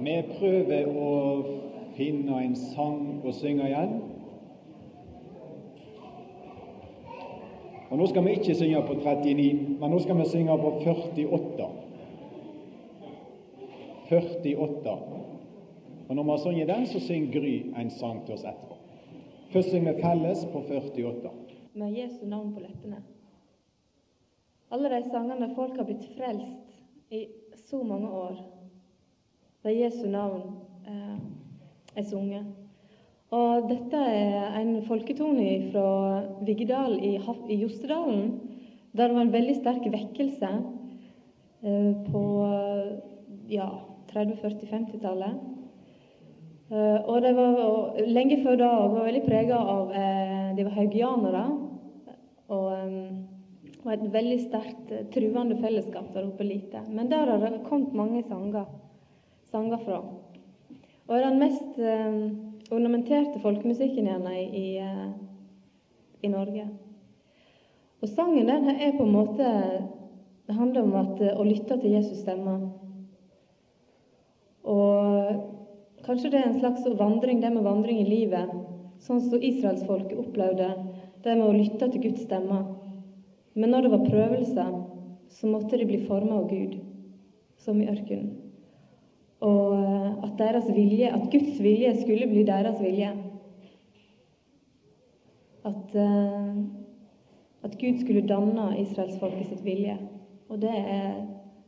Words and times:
Vi 0.00 0.14
prøver 0.38 0.86
å 0.96 1.08
finne 1.92 2.38
en 2.40 2.54
sang 2.56 3.20
å 3.26 3.32
synge 3.36 3.66
igjen. 3.68 3.98
Og 7.90 7.98
Nå 7.98 8.06
skal 8.08 8.24
vi 8.24 8.36
ikke 8.38 8.54
synge 8.54 8.80
på 8.86 8.96
39, 9.02 9.76
men 9.80 9.92
nå 9.92 9.98
skal 10.00 10.16
vi 10.20 10.26
synge 10.30 10.56
på 10.62 10.70
48. 10.86 11.66
48. 14.10 14.94
Og 16.08 16.16
Når 16.16 16.22
vi 16.22 16.30
har 16.30 16.42
sunget 16.44 16.70
den, 16.70 16.86
så 16.86 17.00
synger 17.02 17.34
Gry 17.34 17.54
en 17.76 17.90
sang 17.90 18.22
til 18.26 18.38
oss 18.38 18.46
etterpå. 18.46 18.78
Først 19.50 19.74
synger 19.74 19.98
vi 19.98 20.02
felles 20.06 20.46
på 20.52 20.62
48. 20.68 21.34
Med 21.74 21.98
Jesu 21.98 22.24
navn 22.26 22.54
på 22.54 22.62
leppene. 22.62 23.02
Alle 24.70 24.90
de 24.94 25.02
sangene 25.10 25.50
folk 25.54 25.76
har 25.76 25.86
blitt 25.86 26.08
frelst 26.16 27.12
i 27.12 27.26
så 27.66 27.82
mange 27.82 28.08
år, 28.10 28.38
der 29.64 29.76
Jesu 29.76 30.06
navn 30.08 30.42
eh, 30.86 31.18
er 31.96 32.08
sunget. 32.08 32.46
Og 33.30 33.68
dette 33.70 33.96
er 33.96 34.56
en 34.58 34.80
folketone 34.88 35.70
fra 35.70 35.86
Viggedal 36.46 36.96
i, 36.98 37.14
i 37.48 37.60
Jostedalen, 37.60 38.40
der 38.96 39.06
det 39.06 39.16
var 39.16 39.22
en 39.22 39.32
veldig 39.32 39.56
sterk 39.60 39.86
vekkelse 39.92 40.50
eh, 41.62 41.92
på 42.10 42.24
ja, 43.50 43.70
30-, 44.12 44.40
40-, 44.42 44.70
50-tallet. 44.74 45.40
Eh, 46.70 46.98
og 47.02 47.22
det 47.22 47.32
var 47.34 47.56
og 47.64 47.96
lenge 48.06 48.38
før 48.44 48.58
da 48.60 48.70
var 48.92 49.08
veldig 49.08 49.24
prega 49.26 49.56
av 49.58 49.90
eh, 49.90 50.50
De 50.54 50.66
var 50.68 50.76
haugianere. 50.78 51.44
Og 52.50 52.66
um, 52.74 53.18
var 53.84 53.96
et 53.96 54.12
veldig 54.12 54.38
sterkt 54.42 54.92
eh, 54.94 55.06
truende 55.14 55.58
fellesskap 55.62 56.12
der 56.14 56.28
oppe 56.28 56.46
lite. 56.46 56.82
Men 56.88 57.10
der 57.10 57.30
har 57.30 57.42
det 57.42 57.64
kommet 57.66 57.94
mange 57.96 58.22
sanger, 58.28 58.66
sanger 59.50 59.82
fra. 59.84 60.00
Og 61.10 61.22
den 61.24 61.40
mest 61.42 61.78
eh, 61.78 62.18
ornamenterte 62.70 63.40
folkemusikken 63.42 64.06
gjerne 64.06 64.34
i, 64.42 64.66
eh, 64.78 65.08
i, 66.22 66.28
Norge. 66.30 66.68
Og 68.00 68.08
sangen 68.08 68.46
den 68.46 68.68
er 68.70 68.94
på 68.96 69.04
en 69.04 69.16
måte 69.16 69.48
Det 70.46 70.56
handler 70.58 70.82
om 70.82 70.94
at, 70.98 71.20
å 71.38 71.44
lytte 71.46 71.76
til 71.78 71.92
Jesus' 71.94 72.24
stemme. 72.24 72.56
Og 74.66 76.00
kanskje 76.02 76.32
det 76.32 76.40
er 76.40 76.48
en 76.48 76.58
slags 76.58 76.88
vandring, 76.98 77.38
det 77.38 77.52
med 77.54 77.62
vandring 77.62 78.00
i 78.02 78.08
livet, 78.08 78.50
sånn 78.98 79.22
som 79.22 79.38
israelsfolket 79.38 80.18
opplevde 80.18 80.72
det 81.22 81.36
med 81.36 81.46
å 81.46 81.54
lytte 81.54 81.86
til 81.92 82.02
Guds 82.08 82.24
stemme. 82.26 82.64
Men 83.54 83.70
når 83.70 83.86
det 83.86 83.94
var 83.94 84.06
prøvelser, 84.08 84.74
så 85.30 85.54
måtte 85.54 85.78
de 85.78 85.86
bli 85.86 86.02
forma 86.10 86.40
av 86.40 86.50
Gud, 86.50 86.80
som 87.62 87.78
i 87.78 87.86
ørkenen. 87.94 88.39
Og 89.40 89.72
eh, 89.74 90.24
at, 90.24 90.32
deres 90.38 90.68
vilje, 90.76 91.08
at 91.08 91.30
Guds 91.32 91.62
vilje 91.62 91.94
skulle 92.02 92.28
bli 92.28 92.44
deres 92.44 92.80
vilje. 92.80 93.12
At, 95.64 95.94
uh, 95.94 96.56
at 97.62 97.78
Gud 97.80 98.00
skulle 98.00 98.28
danne 98.28 98.80
israelsfolket 98.80 99.46
sitt 99.48 99.64
vilje. 99.64 99.98
Og 100.48 100.60
det 100.62 100.72
er 100.72 101.26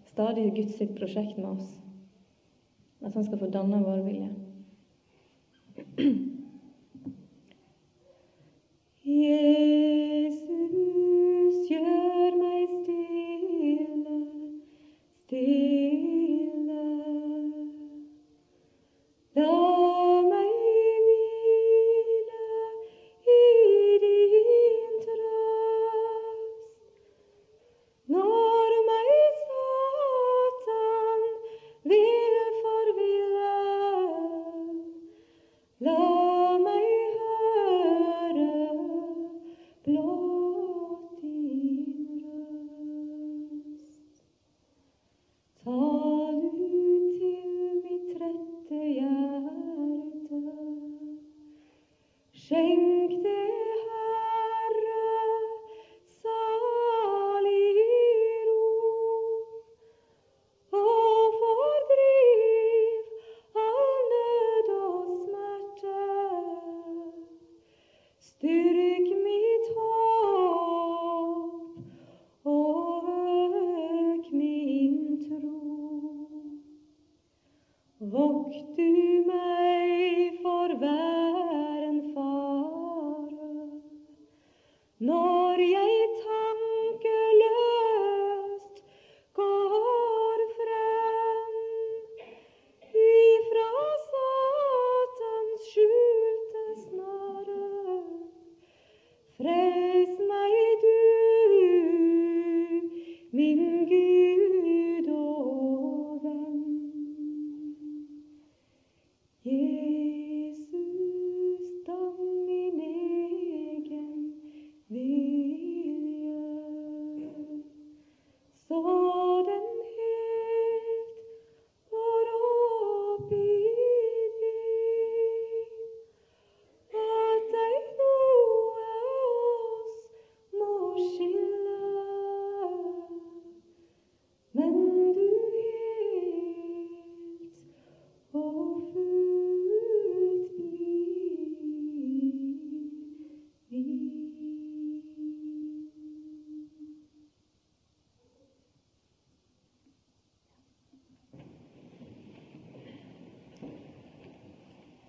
stadig 0.09 0.53
Guds 0.57 0.79
sitt 0.79 0.95
prosjekt 0.97 1.37
med 1.39 1.49
oss. 1.51 1.69
At 3.05 3.15
han 3.15 3.25
skal 3.25 3.39
få 3.39 3.51
danne 3.53 3.83
vår 3.85 4.01
vilje. 4.07 4.29
Jesus, 9.05 10.73
gjør 11.69 12.41
meg 12.41 12.81
stille, 12.81 14.17
stille. 15.27 15.72
La 19.35 19.62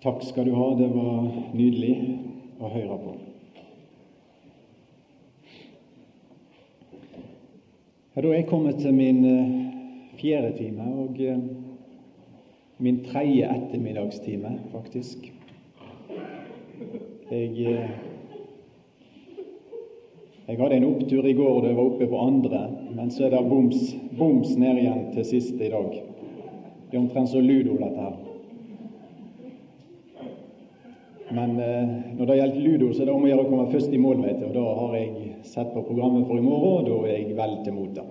Takk 0.04 0.22
skal 0.22 0.44
du 0.44 0.52
ha. 0.52 0.74
Det 0.76 0.86
var 0.92 1.28
nydelig 1.56 1.94
å 2.60 2.68
høre 2.68 2.96
på. 3.00 3.12
Ja, 8.12 8.20
da 8.20 8.28
er 8.28 8.34
jeg 8.34 8.50
kommet 8.50 8.82
til 8.84 8.92
min 8.92 9.22
eh, 9.24 9.54
fjerde 10.20 10.50
time 10.58 10.90
og 11.06 11.16
eh, 11.24 11.40
min 12.84 12.98
tredje 13.06 13.48
ettermiddagstime, 13.48 14.52
faktisk. 14.74 15.24
Jeg, 17.30 17.48
eh, 17.64 17.96
jeg 20.50 20.60
hadde 20.60 20.82
en 20.82 20.88
opptur 20.90 21.24
i 21.24 21.34
går 21.40 21.62
da 21.62 21.72
jeg 21.72 21.80
var 21.80 21.88
oppe 21.94 22.10
på 22.12 22.22
andre, 22.26 22.62
men 22.92 23.08
så 23.08 23.24
er 23.24 23.38
det 23.38 23.42
boms, 23.48 23.96
boms 24.20 24.52
ned 24.60 24.84
igjen 24.84 25.02
til 25.16 25.28
siste 25.32 25.64
i 25.64 25.72
dag. 25.72 25.96
Det 26.92 26.92
er 26.92 27.02
omtrent 27.06 27.32
så 27.32 27.40
ludo, 27.40 27.80
dette 27.80 28.04
her. 28.04 28.23
Men 31.34 31.60
eh, 31.60 31.88
når 32.16 32.26
det 32.26 32.36
gjelder 32.36 32.60
ludo, 32.60 32.92
så 32.92 33.02
er 33.02 33.08
det 33.08 33.14
om 33.14 33.24
å 33.26 33.30
gjøre 33.30 33.42
å 33.42 33.48
komme 33.48 33.70
først 33.72 33.90
i 33.90 33.98
mål, 33.98 34.20
vet 34.22 34.38
du. 34.38 34.44
Og 34.46 34.54
da 34.54 34.66
har 34.78 34.92
jeg 35.00 35.08
sett 35.50 35.72
på 35.74 35.82
programmet 35.82 36.28
for 36.28 36.38
i 36.38 36.44
morgen, 36.44 36.84
og 36.84 36.86
da 36.86 36.98
er 37.08 37.16
jeg 37.16 37.34
vel 37.38 37.56
til 37.64 37.74
mota. 37.74 38.04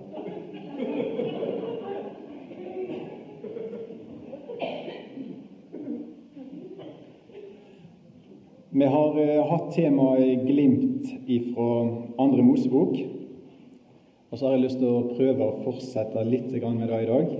Vi 8.74 8.90
har 8.92 9.18
eh, 9.22 9.40
hatt 9.48 9.72
temaet 9.72 10.44
glimt 10.44 11.08
ifra 11.30 11.70
andre 12.20 12.44
Mosebok. 12.44 12.98
Og 14.28 14.36
så 14.36 14.48
har 14.48 14.58
jeg 14.58 14.66
lyst 14.66 14.82
til 14.82 14.90
å 14.90 15.14
prøve 15.14 15.46
å 15.46 15.56
fortsette 15.64 16.26
litt 16.28 16.52
med 16.52 16.88
det 16.90 17.00
i 17.06 17.08
dag. 17.08 17.34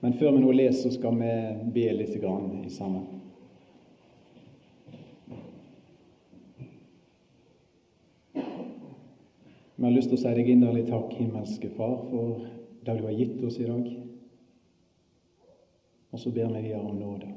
Men 0.00 0.18
før 0.18 0.34
vi 0.34 0.42
nå 0.42 0.58
leser, 0.58 0.88
så 0.88 0.96
skal 0.96 1.20
vi 1.20 1.32
be 1.76 1.88
litt 2.00 2.16
i 2.16 2.72
sammen. 2.72 3.19
Vi 9.80 9.86
har 9.86 9.94
lyst 9.96 10.10
til 10.12 10.18
å 10.18 10.20
si 10.20 10.30
deg 10.36 10.48
inderlig 10.52 10.82
takk, 10.90 11.14
himmelske 11.16 11.70
Far, 11.72 12.02
for 12.10 12.42
det 12.84 12.98
du 12.98 13.06
har 13.06 13.14
gitt 13.16 13.38
oss 13.48 13.54
i 13.56 13.64
dag. 13.64 13.86
Og 16.12 16.20
så 16.20 16.32
ber 16.36 16.50
vi 16.52 16.60
videre 16.66 16.82
om 16.84 16.98
nåde. 17.00 17.30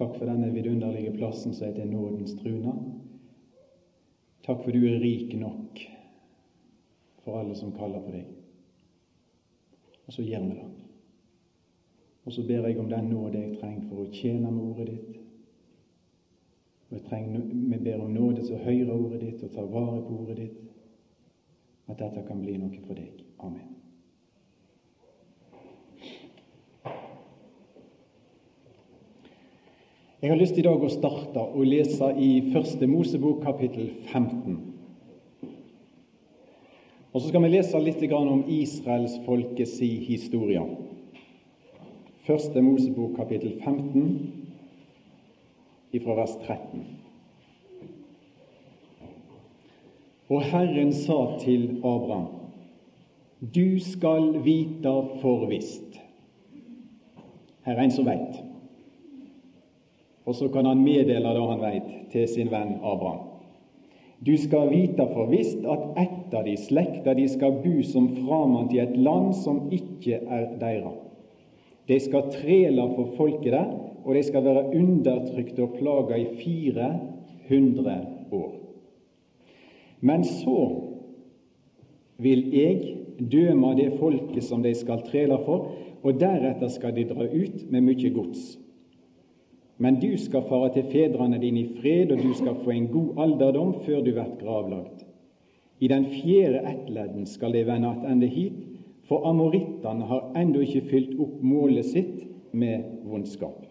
Takk 0.00 0.16
for 0.16 0.26
denne 0.26 0.48
vidunderlige 0.50 1.12
plassen 1.14 1.54
som 1.54 1.68
heter 1.68 1.86
Nådens 1.86 2.34
truna. 2.40 2.74
Takk 4.48 4.64
for 4.64 4.74
du 4.74 4.82
er 4.88 4.98
rik 4.98 5.36
nok 5.38 5.78
for 7.22 7.38
alle 7.38 7.54
som 7.54 7.70
kaller 7.78 8.02
på 8.02 8.16
deg. 8.16 8.26
Og 10.08 10.18
så 10.18 10.26
gjør 10.26 10.48
vi 10.48 10.58
det. 10.58 10.68
Og 12.26 12.34
så 12.34 12.48
ber 12.50 12.66
jeg 12.66 12.82
om 12.82 12.90
den 12.90 13.12
nåde 13.14 13.44
jeg 13.44 13.60
trenger 13.62 13.86
for 13.92 14.02
å 14.02 14.10
tjene 14.10 14.50
med 14.50 14.72
ordet 14.72 14.90
ditt. 14.90 15.17
Og 16.90 17.02
trenger, 17.08 17.40
Vi 17.40 17.78
ber 17.84 18.00
om 18.00 18.10
nåde 18.10 18.42
til 18.46 18.54
å 18.56 18.62
høre 18.64 18.94
ordet 18.94 19.20
ditt 19.20 19.42
og 19.44 19.52
ta 19.52 19.64
vare 19.64 20.00
på 20.06 20.20
ordet 20.22 20.36
ditt. 20.36 20.62
At 21.88 21.98
dette 22.00 22.24
kan 22.28 22.40
bli 22.40 22.56
noe 22.56 22.80
for 22.86 22.96
deg. 22.96 23.24
Amen. 23.40 23.74
Jeg 30.18 30.32
har 30.32 30.40
lyst 30.40 30.56
i 30.58 30.64
dag 30.66 30.82
å 30.82 30.88
starte 30.90 31.44
å 31.54 31.62
lese 31.62 32.08
i 32.18 32.30
Første 32.50 32.88
Mosebok 32.90 33.44
kapittel 33.44 33.92
15. 34.10 34.56
Og 37.12 37.20
Så 37.20 37.28
skal 37.28 37.44
vi 37.44 37.52
lese 37.52 37.78
litt 37.78 38.02
om 38.12 38.42
israelsfolkets 38.48 39.78
historie. 39.80 40.64
Første 42.26 42.62
Mosebok 42.62 43.14
kapittel 43.16 43.60
15 43.62 44.47
fra 46.04 46.16
vers 46.18 46.34
13. 46.44 46.84
Og 50.28 50.42
Herren 50.44 50.92
sa 50.92 51.38
til 51.40 51.78
Abraham, 51.78 52.26
du 53.40 53.78
skal 53.80 54.34
vite 54.44 54.92
for 55.22 55.46
visst. 55.48 55.96
Her 57.64 57.78
er 57.78 57.86
en 57.86 57.94
som 57.94 58.08
veit. 58.08 58.42
Og 60.28 60.36
så 60.36 60.50
kan 60.52 60.66
han 60.68 60.82
meddele 60.84 61.32
det 61.32 61.48
han 61.48 61.62
veit, 61.62 61.90
til 62.12 62.28
sin 62.28 62.50
venn 62.52 62.76
Abraham. 62.82 63.24
Du 64.26 64.34
skal 64.36 64.68
vite 64.72 65.06
for 65.14 65.30
visst 65.30 65.62
at 65.62 66.34
av 66.34 66.44
de 66.44 66.56
slekta 66.58 67.14
de 67.14 67.28
skal 67.30 67.60
bo 67.62 67.82
som 67.86 68.10
framant 68.16 68.72
i 68.74 68.80
et 68.82 68.96
land 68.96 69.30
som 69.38 69.68
ikke 69.72 70.18
er 70.18 70.50
deira. 70.60 70.92
De 71.88 71.96
skal 72.02 72.28
trele 72.34 72.84
for 72.96 73.14
folket 73.16 73.54
der, 73.54 73.70
og 74.08 74.14
de 74.16 74.22
skal 74.24 74.44
være 74.44 74.70
undertrykte 74.72 75.66
og 75.66 75.74
plaga 75.76 76.16
i 76.16 76.28
400 76.40 77.96
år. 78.32 78.54
Men 80.00 80.24
så 80.24 80.62
vil 82.16 82.46
jeg 82.54 82.94
døme 83.32 83.74
det 83.76 83.98
folket 83.98 84.46
som 84.46 84.62
de 84.64 84.72
skal 84.74 85.04
trele 85.04 85.36
for, 85.44 85.74
og 86.02 86.16
deretter 86.20 86.72
skal 86.72 86.96
de 86.96 87.04
dra 87.10 87.26
ut 87.26 87.68
med 87.68 87.84
mye 87.84 88.14
gods. 88.14 88.56
Men 89.78 90.00
du 90.00 90.16
skal 90.18 90.46
fare 90.48 90.72
til 90.74 90.88
fedrene 90.88 91.38
dine 91.42 91.60
i 91.60 91.68
fred, 91.82 92.14
og 92.14 92.22
du 92.22 92.32
skal 92.34 92.56
få 92.64 92.72
en 92.72 92.88
god 92.88 93.20
alderdom 93.26 93.74
før 93.84 94.00
du 94.00 94.12
blir 94.14 94.34
gravlagt. 94.40 95.04
I 95.80 95.92
den 95.92 96.08
fjerde 96.16 96.64
ettledden 96.66 97.26
skal 97.26 97.52
de 97.52 97.66
vende 97.66 97.92
attende 97.92 98.26
hit, 98.26 98.56
for 99.06 99.28
amorittene 99.28 100.08
har 100.08 100.32
ennå 100.36 100.64
ikke 100.64 100.86
fylt 100.90 101.14
opp 101.20 101.42
målet 101.44 101.86
sitt 101.86 102.24
med 102.52 103.04
vondskap. 103.04 103.67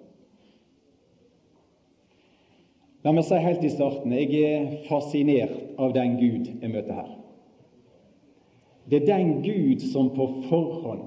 La 3.07 3.13
meg 3.15 3.24
si 3.24 3.38
helt 3.39 3.62
i 3.63 3.69
starten 3.71 4.12
jeg 4.12 4.39
er 4.44 4.63
fascinert 4.83 5.54
av 5.80 5.94
den 5.95 6.18
Gud 6.19 6.50
jeg 6.50 6.71
møter 6.74 6.98
her. 6.98 7.12
Det 8.92 8.98
er 9.00 9.06
den 9.07 9.30
Gud 9.45 9.86
som 9.94 10.09
på 10.12 10.25
forhånd 10.50 11.06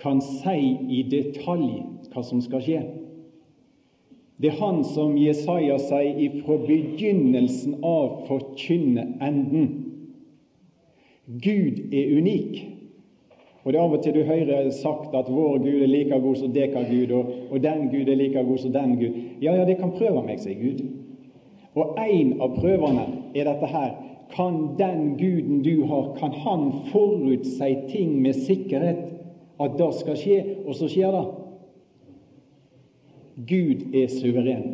kan 0.00 0.22
si 0.24 0.78
i 0.88 1.02
detalj 1.10 1.82
hva 2.14 2.22
som 2.24 2.40
skal 2.40 2.62
skje. 2.64 2.80
Det 4.40 4.54
er 4.54 4.56
han 4.62 4.80
som 4.88 5.18
Jesaja 5.20 5.76
sier 5.82 6.16
ifra 6.30 6.56
begynnelsen 6.62 7.74
av 7.84 8.22
forkynne 8.30 9.04
enden. 9.20 9.66
Gud 11.28 11.92
er 11.92 12.14
unik. 12.22 12.54
Og 13.66 13.74
det 13.74 13.76
er 13.76 13.84
av 13.84 13.98
og 13.98 14.00
til 14.06 14.16
du 14.16 14.22
hører 14.24 14.70
sagt 14.72 15.12
at 15.12 15.28
vår 15.28 15.58
Gud 15.60 15.82
er 15.82 15.92
like 15.92 16.22
god 16.24 16.40
som 16.40 16.56
deka 16.56 16.86
Gud, 16.88 17.12
og, 17.12 17.34
og, 17.50 17.60
den 17.60 17.90
Gud 17.92 18.08
er 18.08 18.16
like 18.16 18.46
god 18.48 18.64
som 18.64 18.72
den 18.72 18.96
Gud. 18.96 19.20
Ja, 19.42 19.52
ja, 19.58 19.68
det 19.68 19.76
kan 19.82 19.92
prøve 19.92 20.24
meg, 20.24 20.40
sier 20.40 20.56
Gud. 20.56 20.80
Og 21.78 21.98
en 22.02 22.34
av 22.42 22.56
prøvene 22.58 23.04
er 23.36 23.46
dette 23.46 23.70
her. 23.70 23.92
Kan 24.34 24.74
den 24.76 25.14
guden 25.20 25.62
du 25.64 25.86
har, 25.88 26.10
kan 26.18 26.34
han 26.44 26.66
forutsi 26.90 27.70
ting 27.88 28.18
med 28.22 28.36
sikkerhet 28.36 29.06
at 29.58 29.78
det 29.78 29.92
skal 29.98 30.18
skje, 30.18 30.40
og 30.66 30.74
så 30.76 30.88
skjer 30.90 31.14
det? 31.14 31.24
Gud 33.48 33.94
er 33.94 34.10
suveren. 34.12 34.66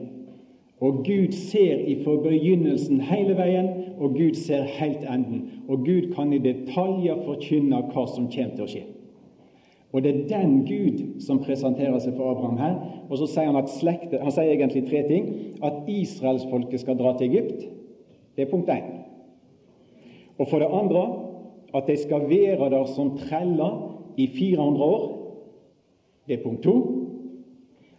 Og 0.81 1.05
Gud 1.07 1.33
ser 1.33 1.85
ifra 1.89 2.17
begynnelsen 2.25 3.01
hele 3.01 3.37
veien, 3.39 3.69
og 4.01 4.17
Gud 4.19 4.35
ser 4.35 4.67
helt 4.81 5.05
enden. 5.09 5.63
Og 5.69 5.85
Gud 5.87 6.11
kan 6.17 6.33
i 6.33 6.43
detaljer 6.43 7.23
forkynne 7.25 7.85
hva 7.93 8.09
som 8.11 8.29
kommer 8.33 8.57
til 8.57 8.67
å 8.67 8.73
skje. 8.73 8.85
Og 9.95 10.03
det 10.03 10.11
er 10.11 10.29
den 10.29 10.55
Gud 10.67 11.21
som 11.23 11.39
presenterer 11.39 12.01
seg 12.03 12.17
for 12.17 12.33
Abraham 12.33 12.59
her. 12.59 12.73
Og 13.07 13.21
så 13.21 13.29
sier 13.31 13.47
han 13.47 13.61
at 13.61 13.71
slekte, 13.71 14.19
han 14.19 14.35
sier 14.35 14.51
egentlig 14.51 14.89
tre 14.89 15.05
ting. 15.07 15.29
At 15.63 15.87
israelsfolket 15.87 16.83
skal 16.83 16.99
dra 16.99 17.13
til 17.15 17.31
Egypt. 17.31 17.69
Det 18.35 18.43
er 18.43 18.51
punkt 18.51 18.73
én. 18.75 18.89
Og 20.39 20.49
for 20.51 20.59
det 20.59 20.73
andre 20.73 21.05
at 21.75 21.87
de 21.87 21.97
skal 21.97 22.27
være 22.31 22.71
der 22.71 22.85
som 22.91 23.15
treller 23.19 23.95
i 24.17 24.27
400 24.27 24.85
år. 24.85 25.05
Det 26.27 26.39
er 26.39 26.43
punkt 26.43 26.63
to. 26.63 26.75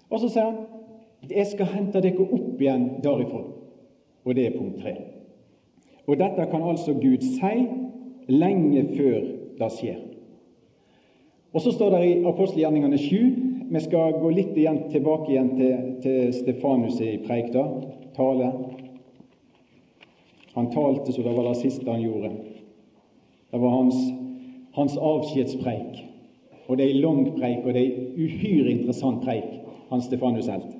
Og 0.10 0.20
så 0.20 0.30
sier 0.30 0.52
han 0.52 0.64
jeg 1.32 1.48
skal 1.48 1.72
hente 1.72 2.02
dere 2.04 2.22
opp 2.22 2.60
igjen 2.62 2.90
derifra. 3.04 3.40
Og 4.26 4.36
det 4.36 4.46
er 4.46 4.58
punkt 4.60 4.84
tre. 4.84 4.94
Og 6.06 6.20
dette 6.20 6.46
kan 6.52 6.64
altså 6.64 6.94
Gud 6.94 7.24
si 7.24 7.56
lenge 8.28 8.84
før 8.98 9.32
det 9.60 9.72
skjer. 9.80 10.04
Og 11.56 11.62
så 11.62 11.72
står 11.72 11.94
det 11.94 12.06
i 12.06 12.16
apostelgjerningene 12.28 12.98
7 13.00 13.36
Vi 13.72 13.80
skal 13.82 14.18
gå 14.20 14.30
litt 14.30 14.58
igjen, 14.60 14.82
tilbake 14.92 15.32
igjen 15.32 15.54
til, 15.56 15.78
til 16.04 16.34
Stefanus 16.36 17.00
i 17.02 17.16
preik, 17.24 17.48
da, 17.54 17.64
tale. 18.14 18.50
Han 20.54 20.68
talte 20.74 21.16
så 21.16 21.24
det 21.24 21.34
var 21.34 21.48
det 21.48 21.56
siste 21.64 21.88
han 21.90 22.04
gjorde. 22.04 22.30
Det 23.52 23.62
var 23.64 23.74
hans, 23.74 23.96
hans 24.76 24.98
avskjedspreik. 25.00 26.04
Og 26.68 26.78
det 26.78 26.86
er 26.86 26.94
en 26.94 27.02
lang 27.02 27.24
preik, 27.40 27.64
og 27.66 27.74
det 27.74 27.82
er 27.82 27.90
en 27.90 28.12
uhyre 28.20 28.76
interessant 28.76 29.24
preik 29.24 29.50
han 29.90 30.04
Stefanus 30.04 30.52
helt. 30.52 30.76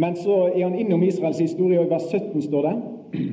Men 0.00 0.16
så 0.16 0.48
er 0.48 0.64
han 0.64 0.78
innom 0.80 1.02
Israels 1.04 1.38
historie, 1.44 1.80
og 1.80 1.86
i 1.86 1.92
vers 1.92 2.08
17 2.08 2.42
står 2.48 2.68
det 2.68 2.74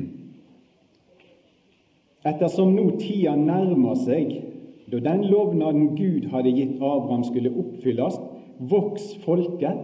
Ettersom 2.30 2.76
nå 2.76 2.90
tida 3.00 3.38
nærmer 3.40 3.96
seg 4.04 4.49
da 4.92 5.00
den 5.04 5.24
lovnaden 5.30 5.96
Gud 5.96 6.30
hadde 6.32 6.54
gitt 6.56 6.82
Abraham 6.82 7.24
skulle 7.28 7.54
oppfylles, 7.54 8.18
voks 8.60 9.14
folket 9.26 9.78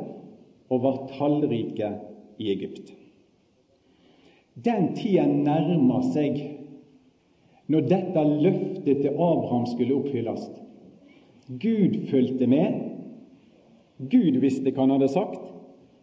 og 0.70 0.82
var 0.84 1.02
tallrike 1.14 1.92
i 2.42 2.52
Egypt. 2.52 2.94
Den 4.56 4.94
tida 4.96 5.26
nærmer 5.28 6.06
seg 6.14 6.40
når 7.72 7.88
dette 7.90 8.24
løftet 8.46 9.02
til 9.02 9.12
Abraham 9.12 9.66
skulle 9.70 9.98
oppfylles. 9.98 10.48
Gud 11.50 11.98
fulgte 12.10 12.48
med, 12.50 12.82
Gud 14.00 14.40
visste 14.42 14.72
hva 14.72 14.86
han 14.86 14.96
hadde 14.96 15.12
sagt, 15.14 15.42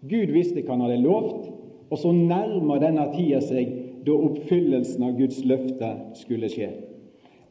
Gud 0.03 0.33
visste 0.35 0.63
hva 0.63 0.77
han 0.77 0.87
hadde 0.87 1.03
lovt, 1.03 1.51
og 1.93 1.99
så 2.01 2.13
nærma 2.15 2.79
denne 2.83 3.09
tida 3.13 3.43
seg 3.45 3.75
da 4.07 4.15
oppfyllelsen 4.17 5.05
av 5.07 5.19
Guds 5.19 5.43
løfte 5.47 5.91
skulle 6.19 6.51
skje. 6.51 6.71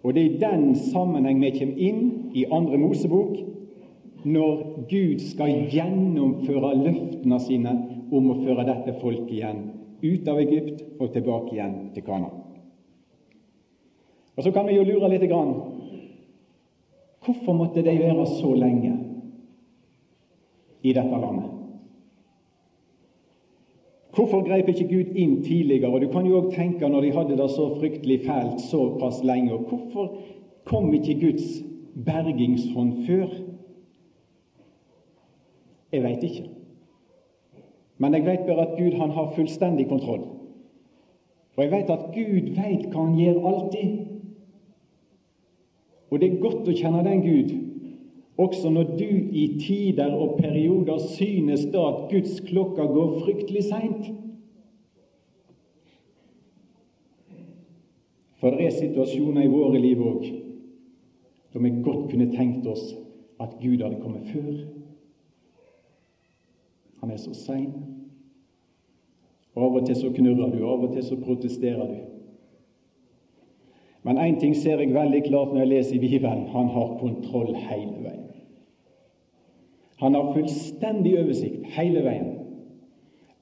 Og 0.03 0.13
Det 0.13 0.21
er 0.21 0.29
i 0.29 0.37
den 0.41 0.75
sammenheng 0.75 1.41
vi 1.41 1.51
kommer 1.59 1.77
inn 1.77 2.31
i 2.33 2.45
Andre 2.51 2.77
Mosebok, 2.77 3.35
når 4.23 4.63
Gud 4.89 5.21
skal 5.21 5.67
gjennomføre 5.69 6.73
løftene 6.77 7.39
sine 7.41 7.75
om 8.11 8.31
å 8.31 8.39
føre 8.41 8.65
dette 8.65 8.97
folket 9.01 9.33
igjen 9.37 9.61
ut 10.01 10.27
av 10.27 10.39
Egypt 10.41 10.81
og 10.99 11.11
tilbake 11.13 11.53
igjen 11.53 11.75
til 11.93 12.05
Kana. 12.05 12.31
Og 14.37 14.43
Så 14.43 14.51
kan 14.51 14.65
vi 14.67 14.75
jo 14.75 14.83
lure 14.83 15.09
litt 15.09 15.27
grann. 15.29 15.53
Hvorfor 17.21 17.53
måtte 17.53 17.83
de 17.85 17.97
være 17.99 18.25
så 18.25 18.53
lenge? 18.57 18.97
i 20.81 20.93
dette 20.93 21.17
landet. 21.17 21.60
Hvorfor 24.15 24.43
grep 24.47 24.67
ikke 24.67 24.87
Gud 24.87 25.15
inn 25.15 25.43
tidligere? 25.43 25.87
Og 25.87 26.01
Du 26.01 26.07
kan 26.11 26.25
jo 26.25 26.41
òg 26.41 26.51
tenke 26.55 26.89
når 26.89 27.01
de 27.01 27.11
hadde 27.15 27.37
det 27.37 27.49
så 27.49 27.69
fryktelig 27.79 28.19
fælt 28.25 28.61
såpass 28.61 29.23
lenge. 29.23 29.57
Hvorfor 29.57 30.17
kom 30.65 30.93
ikke 30.93 31.19
Guds 31.21 31.63
bergingshånd 32.05 33.05
før? 33.07 33.27
Jeg 35.91 36.03
veit 36.03 36.23
ikke. 36.23 36.49
Men 37.97 38.13
jeg 38.13 38.25
veit 38.25 38.45
bare 38.47 38.67
at 38.67 38.77
Gud 38.77 38.97
han 38.99 39.09
har 39.09 39.33
fullstendig 39.35 39.87
kontroll. 39.87 40.23
Og 41.57 41.63
jeg 41.63 41.71
veit 41.71 41.89
at 41.89 42.05
Gud 42.15 42.53
veit 42.55 42.87
hva 42.91 43.03
han 43.05 43.17
gjør 43.19 43.47
alltid. 43.47 43.97
Og 46.11 46.19
det 46.19 46.31
er 46.31 46.41
godt 46.43 46.67
å 46.67 46.75
kjenne 46.75 47.03
den 47.07 47.21
Gud, 47.23 47.51
også 48.41 48.69
når 48.69 48.95
du 48.97 49.09
i 49.31 49.45
tider 49.59 50.13
og 50.13 50.37
perioder 50.39 50.99
synes 51.15 51.65
da 51.73 51.85
at 51.87 52.03
Guds 52.11 52.39
klokka 52.47 52.87
går 52.89 53.19
fryktelig 53.19 53.63
seint. 53.69 54.11
For 58.41 58.49
det 58.57 58.65
er 58.65 58.77
situasjoner 58.79 59.45
i 59.45 59.51
våre 59.51 59.79
liv 59.79 60.01
òg 60.01 60.29
da 61.51 61.59
vi 61.59 61.69
godt 61.83 62.05
kunne 62.09 62.31
tenkt 62.31 62.67
oss 62.67 62.93
at 63.43 63.57
Gud 63.61 63.81
hadde 63.83 63.99
kommet 64.01 64.29
før. 64.31 64.53
Han 67.01 67.11
er 67.11 67.19
så 67.19 67.33
sein. 67.35 67.73
Av 69.55 69.75
og 69.75 69.85
til 69.85 69.97
så 69.99 70.13
knurrer 70.15 70.53
du, 70.53 70.61
av 70.63 70.85
og 70.85 70.93
til 70.95 71.03
så 71.03 71.17
protesterer 71.19 71.89
du. 71.89 71.99
Men 74.07 74.17
én 74.17 74.39
ting 74.39 74.55
ser 74.57 74.79
jeg 74.79 74.93
veldig 74.95 75.23
klart 75.27 75.51
når 75.51 75.65
jeg 75.65 75.71
leser 75.73 75.95
i 75.97 76.03
Bibelen 76.07 76.47
han 76.53 76.71
har 76.73 76.97
kontroll 77.01 77.53
hele 77.55 77.99
veien. 78.01 78.20
Han 80.01 80.15
har 80.17 80.31
fullstendig 80.33 81.13
oversikt 81.21 81.67
hele 81.75 82.01
veien. 82.05 82.31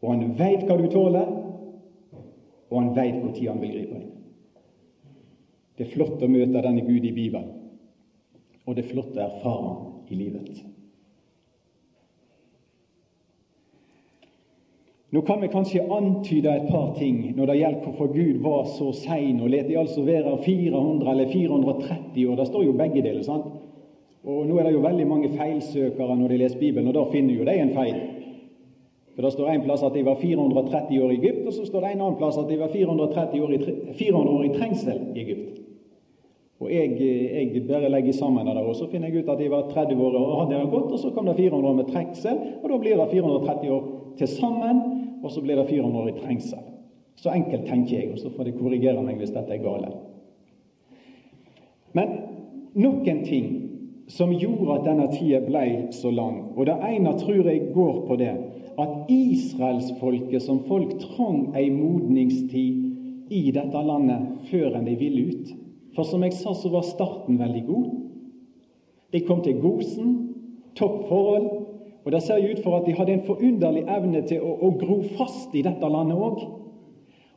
Og 0.03 0.11
han 0.11 0.33
veit 0.39 0.65
hva 0.67 0.75
du 0.79 0.87
tåler, 0.91 1.29
og 2.69 2.75
han 2.75 2.89
veit 2.95 3.21
når 3.21 3.37
han 3.47 3.61
vil 3.61 3.75
gripe 3.77 3.99
inn. 3.99 4.09
Det 5.79 5.87
er 5.87 5.93
flott 5.93 6.19
å 6.23 6.27
møte 6.27 6.59
denne 6.59 6.83
Gud 6.83 7.05
i 7.07 7.15
Bibelen, 7.15 7.47
og 8.65 8.75
det 8.75 8.83
er 8.83 8.91
flott 8.91 9.15
å 9.15 9.23
erfare 9.23 9.69
ham 9.69 10.11
i 10.11 10.19
livet. 10.19 10.59
Nå 15.15 15.23
kan 15.25 15.39
vi 15.41 15.47
kanskje 15.49 15.87
antyde 15.89 16.51
et 16.51 16.67
par 16.69 16.91
ting 16.99 17.23
når 17.37 17.49
det 17.49 17.55
gjelder 17.61 17.85
hvorfor 17.87 18.11
Gud 18.13 18.43
var 18.43 18.67
så 18.75 18.91
sein 18.93 19.39
og 19.41 19.49
lot 19.49 19.71
de 19.71 19.79
altså 19.79 20.03
være 20.05 20.35
400 20.43 21.09
eller 21.15 21.31
430 21.31 22.27
år. 22.27 22.35
Det 22.37 22.47
står 22.51 22.67
jo 22.67 22.75
begge 22.77 23.01
deler. 23.01 23.23
sant? 23.25 23.47
Og 24.23 24.47
Nå 24.47 24.57
er 24.59 24.67
det 24.67 24.73
jo 24.75 24.83
veldig 24.83 25.07
mange 25.07 25.29
feilsøkere 25.35 26.15
når 26.15 26.33
de 26.33 26.39
leser 26.41 26.59
Bibelen, 26.59 26.89
og 26.91 26.97
da 26.97 27.05
finner 27.11 27.37
jo 27.37 27.45
de 27.47 27.55
en 27.55 27.75
feil. 27.75 28.01
For 29.15 29.25
Det 29.25 29.31
står 29.33 29.49
en 29.51 29.63
plass 29.63 29.83
at 29.83 29.95
de 29.95 30.03
var 30.05 30.19
430 30.19 31.03
år 31.03 31.11
i 31.11 31.19
Egypt, 31.19 31.47
og 31.47 31.53
så 31.53 31.65
står 31.65 31.85
det 31.85 31.93
en 31.93 32.03
annen 32.03 32.19
plass 32.19 32.37
at 32.39 32.49
de 32.49 32.59
var 32.59 32.71
430 32.73 33.43
år 33.43 33.53
i, 33.55 33.59
400 33.99 34.35
år 34.35 34.45
i 34.45 34.53
trengsel 34.57 35.01
i 35.15 35.23
Egypt. 35.23 35.55
Og 36.59 36.71
jeg, 36.73 36.95
jeg 36.99 37.63
bare 37.67 37.89
legger 37.89 38.13
sammen 38.13 38.47
det, 38.47 38.57
og 38.59 38.75
så 38.75 38.89
finner 38.91 39.07
jeg 39.07 39.23
ut 39.23 39.29
at 39.31 39.39
de 39.39 39.51
var 39.51 39.69
30 39.71 40.01
år 40.03 40.15
og 40.19 40.39
hadde 40.41 40.59
det 40.59 40.71
gått, 40.71 40.91
og 40.91 40.99
så 40.99 41.11
kom 41.15 41.27
det 41.31 41.37
400 41.39 41.69
år 41.71 41.77
med 41.77 41.91
trengsel, 41.91 42.39
og 42.63 42.69
da 42.69 42.79
blir 42.83 42.99
det 42.99 43.11
430 43.11 43.75
år 43.75 43.85
til 44.19 44.27
sammen 44.27 44.81
og 45.23 45.31
så 45.31 45.41
blir 45.41 45.55
det 45.55 45.67
400 45.67 46.01
år 46.01 46.09
i 46.09 46.19
trengsel. 46.19 46.59
Så 47.15 47.29
enkelt 47.29 47.65
tenker 47.67 47.99
jeg, 47.99 48.11
og 48.11 48.19
så 48.19 48.29
får 48.29 48.43
de 48.43 48.55
korrigere 48.55 49.03
meg 49.03 49.19
hvis 49.19 49.33
dette 49.35 49.53
er 49.53 49.63
galt. 49.63 49.97
Men 51.93 52.13
noen 52.79 53.23
ting 53.25 53.47
som 54.09 54.33
gjorde 54.33 54.79
at 54.79 54.87
denne 54.87 55.07
tida 55.13 55.41
ble 55.45 55.91
så 55.93 56.11
lang, 56.13 56.41
og 56.57 56.65
det 56.65 56.77
ene 56.89 57.13
tror 57.19 57.45
jeg 57.45 57.69
går 57.75 58.01
på 58.07 58.17
det 58.19 58.33
at 58.79 59.11
israelsfolket 59.11 60.41
som 60.41 60.63
folk 60.69 60.95
trang 61.03 61.49
ei 61.57 61.67
modningstid 61.73 63.29
i 63.29 63.41
dette 63.53 63.81
landet 63.85 64.47
før 64.49 64.79
enn 64.79 64.87
de 64.87 64.95
ville 64.97 65.25
ut. 65.29 65.51
For 65.93 66.07
som 66.07 66.23
jeg 66.25 66.37
sa, 66.37 66.53
så 66.55 66.71
var 66.73 66.87
starten 66.87 67.37
veldig 67.39 67.63
god. 67.67 67.89
De 69.13 69.21
kom 69.25 69.43
til 69.45 69.59
Gosen, 69.61 70.15
topp 70.77 71.03
forhold, 71.09 71.49
og 72.05 72.11
Det 72.11 72.21
ser 72.23 72.39
jo 72.41 72.53
ut 72.55 72.63
for 72.63 72.77
at 72.77 72.85
de 72.87 72.93
hadde 72.95 73.13
en 73.13 73.25
forunderlig 73.27 73.83
evne 73.91 74.21
til 74.25 74.41
å, 74.41 74.53
å 74.65 74.69
gro 74.79 75.01
fast 75.17 75.53
i 75.53 75.61
dette 75.61 75.89
landet 75.91 76.17
òg. 76.17 76.39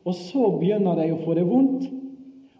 Og 0.07 0.15
så 0.17 0.47
begynner 0.61 0.97
de 0.97 1.11
å 1.13 1.19
få 1.27 1.35
det 1.37 1.45
vondt. 1.45 1.89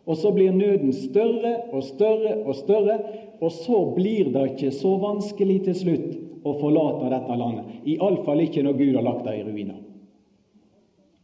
Og 0.03 0.19
så 0.19 0.33
blir 0.35 0.53
nøden 0.53 0.93
større 0.93 1.55
og 1.71 1.85
større 1.87 2.35
og 2.43 2.59
større, 2.59 2.99
og 3.43 3.51
så 3.53 3.79
blir 3.97 4.31
det 4.35 4.45
ikke 4.53 4.71
så 4.75 4.95
vanskelig 5.03 5.59
til 5.67 5.79
slutt 5.79 6.13
å 6.47 6.55
forlate 6.61 7.11
dette 7.11 7.39
landet. 7.39 7.73
Iallfall 7.91 8.45
ikke 8.45 8.63
når 8.63 8.79
Gud 8.79 8.95
har 8.99 9.07
lagt 9.07 9.27
det 9.27 9.35
i 9.41 9.43
ruiner. 9.47 9.81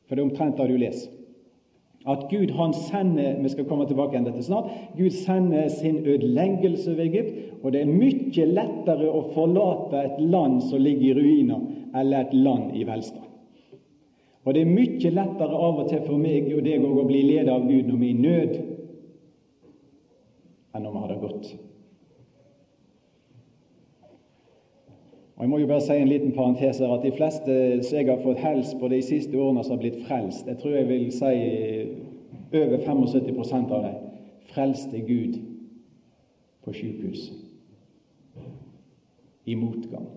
For 0.08 0.16
det 0.16 0.25
er 0.25 0.26
omtrent 0.26 0.58
det 0.58 0.66
du 0.70 0.76
leser 0.80 1.14
at 2.08 2.30
Gud 2.30 2.50
han 2.50 2.72
sender 2.75 3.42
vi 3.42 3.50
skal 3.52 3.66
komme 3.68 3.87
tilbake 3.88 4.14
igjen 4.14 4.28
dette 4.28 4.42
snart, 4.46 4.70
Gud 4.96 5.12
sender 5.12 5.68
sin 5.68 5.98
ødeleggelse 6.06 6.94
ved 6.96 7.04
Egypt. 7.10 7.32
Og 7.62 7.72
det 7.75 7.82
er 7.82 7.90
mye 7.90 8.46
lettere 8.48 9.10
å 9.10 9.25
forlate 9.34 10.04
et 10.06 10.20
land 10.22 10.62
som 10.70 10.80
ligger 10.80 11.10
i 11.10 11.16
ruiner, 11.18 11.64
eller 11.98 12.25
et 12.25 12.34
land 12.34 12.76
i 12.78 12.87
velstand. 12.88 13.26
Og 14.46 14.54
det 14.54 14.62
er 14.64 14.72
mye 14.72 15.12
lettere 15.12 15.62
av 15.68 15.82
og 15.82 15.88
til 15.90 16.04
for 16.06 16.22
meg 16.22 16.48
og 16.54 16.62
deg 16.64 16.84
å 16.87 17.06
bli 17.08 17.25
ledet 17.26 17.52
av 17.52 17.66
Gud 17.68 17.90
når 17.90 18.00
vi 18.00 18.08
er 18.08 18.14
i 18.14 18.22
nød, 18.22 18.54
enn 20.72 20.87
når 20.87 20.94
vi 20.94 21.02
har 21.02 21.12
det 21.12 21.22
godt. 21.26 21.50
Og 25.38 25.45
Jeg 25.45 25.50
må 25.50 25.59
jo 25.59 25.66
bare 25.66 25.80
si 25.80 25.95
en 25.95 26.09
liten 26.09 26.33
parentes 26.35 26.80
her 26.83 26.90
at 26.90 27.04
de 27.07 27.12
fleste 27.14 27.57
som 27.87 27.99
jeg 27.99 28.09
har 28.09 28.23
fått 28.25 28.40
hels 28.42 28.73
på 28.80 28.88
de 28.90 28.99
siste 29.07 29.38
årene 29.38 29.62
som 29.62 29.76
har 29.76 29.83
blitt 29.85 30.00
frelst, 30.09 30.49
jeg 30.50 30.59
tror 30.59 30.73
jeg 30.75 30.88
vil 30.88 31.04
si 31.14 31.28
over 32.59 32.80
75% 32.83 33.75
av 33.76 33.85
dem, 33.85 34.00
frelste 34.50 35.02
Gud 35.07 35.37
på 36.64 36.75
sykehus. 36.75 37.28
I 39.47 39.54
motgang. 39.54 40.09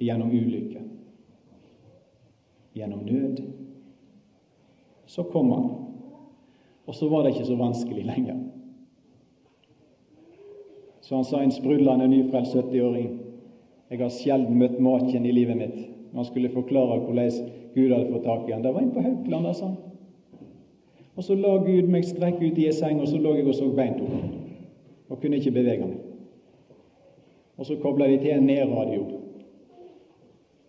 Gjennom 0.00 0.32
ulykke. 0.32 0.80
Gjennom 2.74 3.04
nød. 3.04 3.42
Så 5.06 5.26
kom 5.28 5.52
han, 5.52 5.68
og 6.86 6.94
så 6.94 7.10
var 7.12 7.22
det 7.22 7.34
ikke 7.34 7.50
så 7.52 7.58
vanskelig 7.60 8.06
lenger. 8.08 8.40
Så 11.04 11.20
han 11.20 11.28
sa 11.28 11.42
en 11.44 11.52
sprudlende 11.52 12.08
nyfrelst 12.08 12.56
70-åring 12.56 13.23
jeg 13.90 14.00
har 14.00 14.12
sjelden 14.12 14.58
møtt 14.58 14.78
maken 14.80 15.26
i 15.26 15.32
livet 15.32 15.58
mitt 15.58 15.76
når 16.14 16.22
han 16.22 16.28
skulle 16.28 16.52
forklare 16.54 17.00
hvordan 17.02 17.50
Gud 17.74 17.90
hadde 17.90 18.12
fått 18.12 18.24
tak 18.24 18.48
i 18.48 18.52
han. 18.52 18.62
Det 18.62 18.70
var 18.74 18.80
en 18.80 18.92
på 18.94 19.02
Haukeland, 19.02 19.48
sa 19.56 19.66
han. 19.66 19.76
Og 21.16 21.24
så 21.24 21.34
la 21.34 21.56
Gud 21.62 21.90
meg 21.90 22.06
strekke 22.06 22.46
ut 22.46 22.58
i 22.58 22.68
ei 22.68 22.74
seng, 22.74 23.00
og 23.02 23.08
så 23.10 23.18
lå 23.18 23.34
jeg 23.34 23.48
og 23.50 23.54
så 23.54 23.68
beint 23.74 24.00
opp 24.02 25.10
og 25.10 25.20
kunne 25.20 25.38
ikke 25.38 25.52
bevege 25.54 25.86
meg. 25.86 25.98
Og 27.58 27.66
så 27.66 27.76
kobla 27.82 28.08
de 28.10 28.16
til 28.22 28.32
en 28.34 28.46
nedradio, 28.48 29.04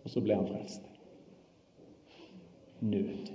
og 0.04 0.10
så 0.10 0.20
ble 0.22 0.36
han 0.38 0.46
frelst. 0.46 0.82
Nød. 2.80 3.32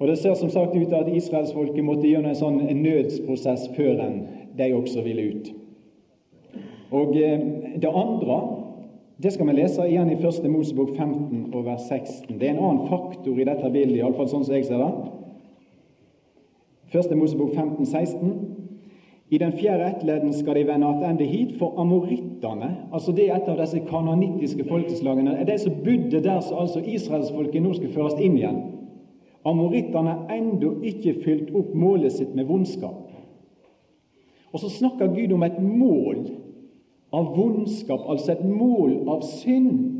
Og 0.00 0.08
Det 0.08 0.18
ser 0.18 0.34
som 0.34 0.50
sagt 0.50 0.76
ut 0.76 0.88
til 0.88 0.94
at 0.94 1.08
israelsfolket 1.16 1.84
måtte 1.84 2.08
gjennom 2.08 2.32
en 2.32 2.36
sånn 2.36 2.60
nødsprosess 2.82 3.68
før 3.76 4.00
enn 4.00 4.20
de 4.56 4.72
også 4.74 5.04
ville 5.04 5.26
ut. 5.32 5.50
Og 6.90 7.16
eh, 7.16 7.40
Det 7.82 7.90
andre 7.94 8.40
det 9.22 9.32
skal 9.32 9.46
vi 9.46 9.52
lese 9.52 9.84
igjen 9.84 10.08
i 10.08 10.16
1. 10.16 10.46
Mosebok 10.48 10.94
15 10.96 11.50
og 11.52 11.64
vers 11.66 11.82
16. 11.88 12.38
Det 12.40 12.46
er 12.48 12.54
en 12.54 12.62
annen 12.64 12.86
faktor 12.88 13.36
i 13.36 13.44
dette 13.44 13.68
bildet, 13.68 13.98
iallfall 13.98 14.30
sånn 14.30 14.46
som 14.46 14.54
jeg 14.56 14.64
ser 14.64 14.80
det. 14.80 15.10
1. 16.96 17.12
Mosebok 17.20 17.52
15, 17.52 17.84
16. 17.84 18.32
I 19.30 19.38
den 19.38 19.52
fjerde 19.52 19.90
ettleden 19.90 20.32
skal 20.32 20.56
de 20.56 20.64
vende 20.66 20.88
tilbake 20.96 21.28
hit, 21.28 21.52
for 21.58 21.76
amorittene 21.78 22.70
altså 22.92 23.12
Det 23.12 23.28
er 23.28 23.36
et 23.36 23.52
av 23.52 23.60
disse 23.60 23.84
kanonittiske 23.90 24.64
folkeslagene. 24.64 25.36
er 25.36 25.44
De 25.44 25.58
som 25.58 25.76
bodde 25.84 26.22
der 26.24 26.40
så 26.40 26.56
altså 26.56 26.80
israelsfolket 26.80 27.62
nå 27.62 27.76
skal 27.76 27.92
føres 27.92 28.16
inn 28.18 28.40
igjen. 28.40 28.62
Amorittene 29.44 30.16
har 30.16 30.36
ennå 30.36 30.78
ikke 30.82 31.14
fylt 31.24 31.54
opp 31.54 31.74
målet 31.74 32.12
sitt 32.12 32.34
med 32.34 32.48
vondskap. 32.48 33.12
Og 34.52 34.60
så 34.60 34.68
snakker 34.68 35.12
Gud 35.14 35.32
om 35.32 35.42
et 35.42 35.62
mål 35.62 36.24
av 37.10 37.32
vondskap, 37.36 38.04
altså 38.08 38.34
et 38.36 38.44
mål 38.46 39.08
av 39.10 39.24
synd, 39.26 39.96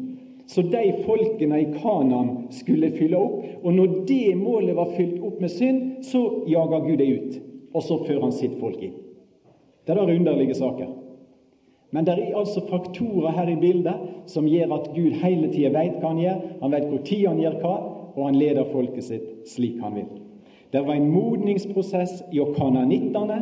så 0.50 0.62
de 0.66 0.82
folkene 1.04 1.60
i 1.62 1.68
Kanan 1.76 2.30
skulle 2.54 2.90
fylle 2.96 3.18
opp. 3.18 3.42
Og 3.62 3.74
når 3.74 4.00
det 4.08 4.34
målet 4.38 4.74
var 4.78 4.90
fylt 4.96 5.20
opp 5.22 5.38
med 5.42 5.52
synd, 5.52 6.00
så 6.06 6.24
jager 6.50 6.86
Gud 6.86 6.96
det 6.98 7.10
ut, 7.10 7.36
og 7.74 7.84
så 7.86 8.00
fører 8.02 8.24
han 8.26 8.34
sitt 8.34 8.56
folk 8.62 8.82
inn. 8.82 8.96
Det 9.86 9.94
er 9.94 10.10
underlige 10.10 10.54
saker. 10.58 10.90
Men 11.90 12.06
det 12.06 12.14
er 12.14 12.36
altså 12.38 12.62
faktorer 12.70 13.34
her 13.34 13.48
i 13.50 13.58
bildet 13.58 14.26
som 14.30 14.46
gjør 14.46 14.74
at 14.76 14.90
Gud 14.94 15.14
hele 15.22 15.50
tida 15.50 15.72
vet 15.74 15.98
hva 15.98 16.12
han 16.12 16.20
gjør. 16.22 16.42
Han 16.60 16.74
hvor 16.74 17.00
tid 17.06 17.24
han 17.26 17.40
gjør 17.42 17.56
hva, 17.62 17.76
og 18.14 18.26
han 18.26 18.38
leder 18.38 18.70
folket 18.70 19.06
sitt 19.06 19.48
slik 19.50 19.80
han 19.82 19.96
vil. 19.98 20.10
Det 20.70 20.82
var 20.86 20.94
en 20.94 21.10
modningsprosess 21.10 22.20
i 22.30 22.42
kananittene, 22.54 23.40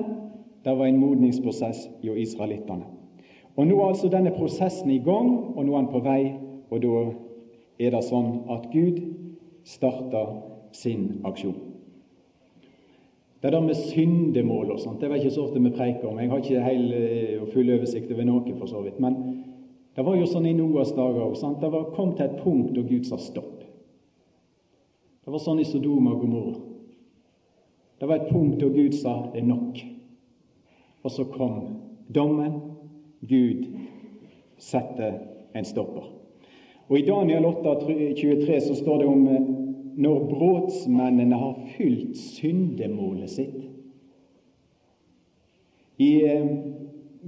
det 0.64 0.76
var 0.76 0.86
en 0.86 1.00
modningsprosess 1.00 1.88
i 2.02 2.12
israelittene. 2.22 2.88
Og 3.58 3.66
Nå 3.66 3.78
er 3.80 3.88
altså 3.90 4.08
denne 4.08 4.30
prosessen 4.30 4.90
i 4.94 5.00
gang, 5.02 5.32
og 5.56 5.64
nå 5.66 5.72
er 5.72 5.80
han 5.80 5.90
på 5.90 6.02
vei, 6.04 6.20
og 6.70 6.82
da 6.82 7.00
er 7.82 7.90
det 7.90 8.04
sånn 8.06 8.44
at 8.54 8.68
Gud 8.70 9.00
starter 9.66 10.36
sin 10.72 11.24
aksjon. 11.26 11.56
Det 13.42 13.50
der 13.52 13.62
med 13.62 13.74
syndemål 13.74 14.72
og 14.74 14.80
sånt, 14.82 15.00
det 15.00 15.10
var 15.10 15.18
ikke 15.18 15.34
så 15.34 15.48
ofte 15.48 15.62
vi 15.62 15.74
preiker 15.74 16.06
om. 16.06 16.18
Jeg 16.18 16.30
har 16.30 16.42
ikke 16.42 16.62
hel 16.62 16.86
eh, 16.94 17.34
og 17.42 17.50
full 17.54 17.70
oversikt 17.74 18.10
over 18.14 18.26
noe, 18.26 18.54
for 18.58 18.70
så 18.70 18.82
vidt. 18.82 18.98
Men 19.02 19.18
det 19.94 20.06
var 20.06 20.14
jo 20.18 20.30
sånn 20.30 20.46
i 20.46 20.54
Noas 20.58 20.94
dager 20.94 21.26
òg. 21.26 21.58
Det 21.58 21.70
var 21.74 21.90
kom 21.94 22.14
til 22.14 22.26
et 22.26 22.40
punkt 22.42 22.72
da 22.74 22.86
Gud 22.86 23.06
sa 23.06 23.18
stopp. 23.18 23.62
Det 25.22 25.34
var 25.34 25.42
sånn 25.42 25.62
i 25.62 25.66
Sodoma 25.66 26.14
og 26.14 26.22
Gomorra. 26.22 26.56
Det 27.98 28.06
var 28.06 28.22
et 28.22 28.30
punkt 28.30 28.58
da 28.62 28.70
Gud 28.70 28.94
sa 28.94 29.18
det 29.32 29.42
er 29.42 29.50
nok. 29.50 29.82
Og 31.02 31.14
så 31.14 31.26
kom 31.30 31.58
dommen. 32.14 32.67
Gud 33.20 33.66
sette 34.58 35.12
en 35.52 35.64
stopper. 35.64 36.10
Og 36.88 36.98
I 36.98 37.04
Daniel 37.06 37.44
8, 37.44 37.74
23 38.16 38.60
så 38.60 38.74
står 38.74 38.98
det 38.98 39.06
om 39.06 39.26
eh, 39.28 39.48
når 39.98 40.24
brotsmennene 40.30 41.36
har 41.36 41.56
fylt 41.76 42.16
syndemålet 42.16 43.30
sitt. 43.30 43.58
I 45.98 46.12
eh, 46.26 46.52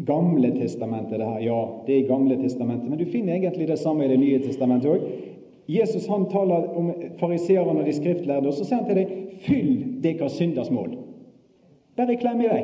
Gamle 0.07 0.53
testamentet, 0.55 1.19
det 1.19 1.27
her, 1.27 1.41
ja, 1.43 1.59
det 1.87 1.93
er 1.93 2.05
i 2.05 2.09
Gamle 2.09 2.37
testamentet, 2.39 2.87
men 2.89 2.99
du 2.99 3.11
finner 3.11 3.35
egentlig 3.35 3.67
det 3.69 3.79
samme 3.79 4.07
i 4.07 4.09
Det 4.09 4.21
nye 4.21 4.39
testamentet 4.39 4.93
òg. 4.93 5.09
Jesus 5.71 6.07
han 6.09 6.29
taler 6.31 6.71
om 6.79 6.93
fariseerne 7.19 7.83
og 7.83 7.87
de 7.87 7.95
skriftlærde, 7.95 8.49
og 8.49 8.55
så 8.55 8.65
sier 8.65 8.81
han 8.81 8.87
til 8.89 9.01
dem 9.03 9.35
fyll 9.45 9.73
deres 10.03 10.39
synders 10.39 10.71
mål. 10.71 10.95
Bare 11.99 12.17
klem 12.17 12.41
i 12.41 12.49
vei. 12.49 12.63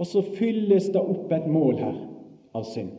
Og 0.00 0.08
så 0.08 0.22
fylles 0.24 0.88
det 0.94 1.00
opp 1.00 1.32
et 1.36 1.46
mål 1.50 1.76
her 1.78 1.96
av 2.56 2.64
synd. 2.66 2.96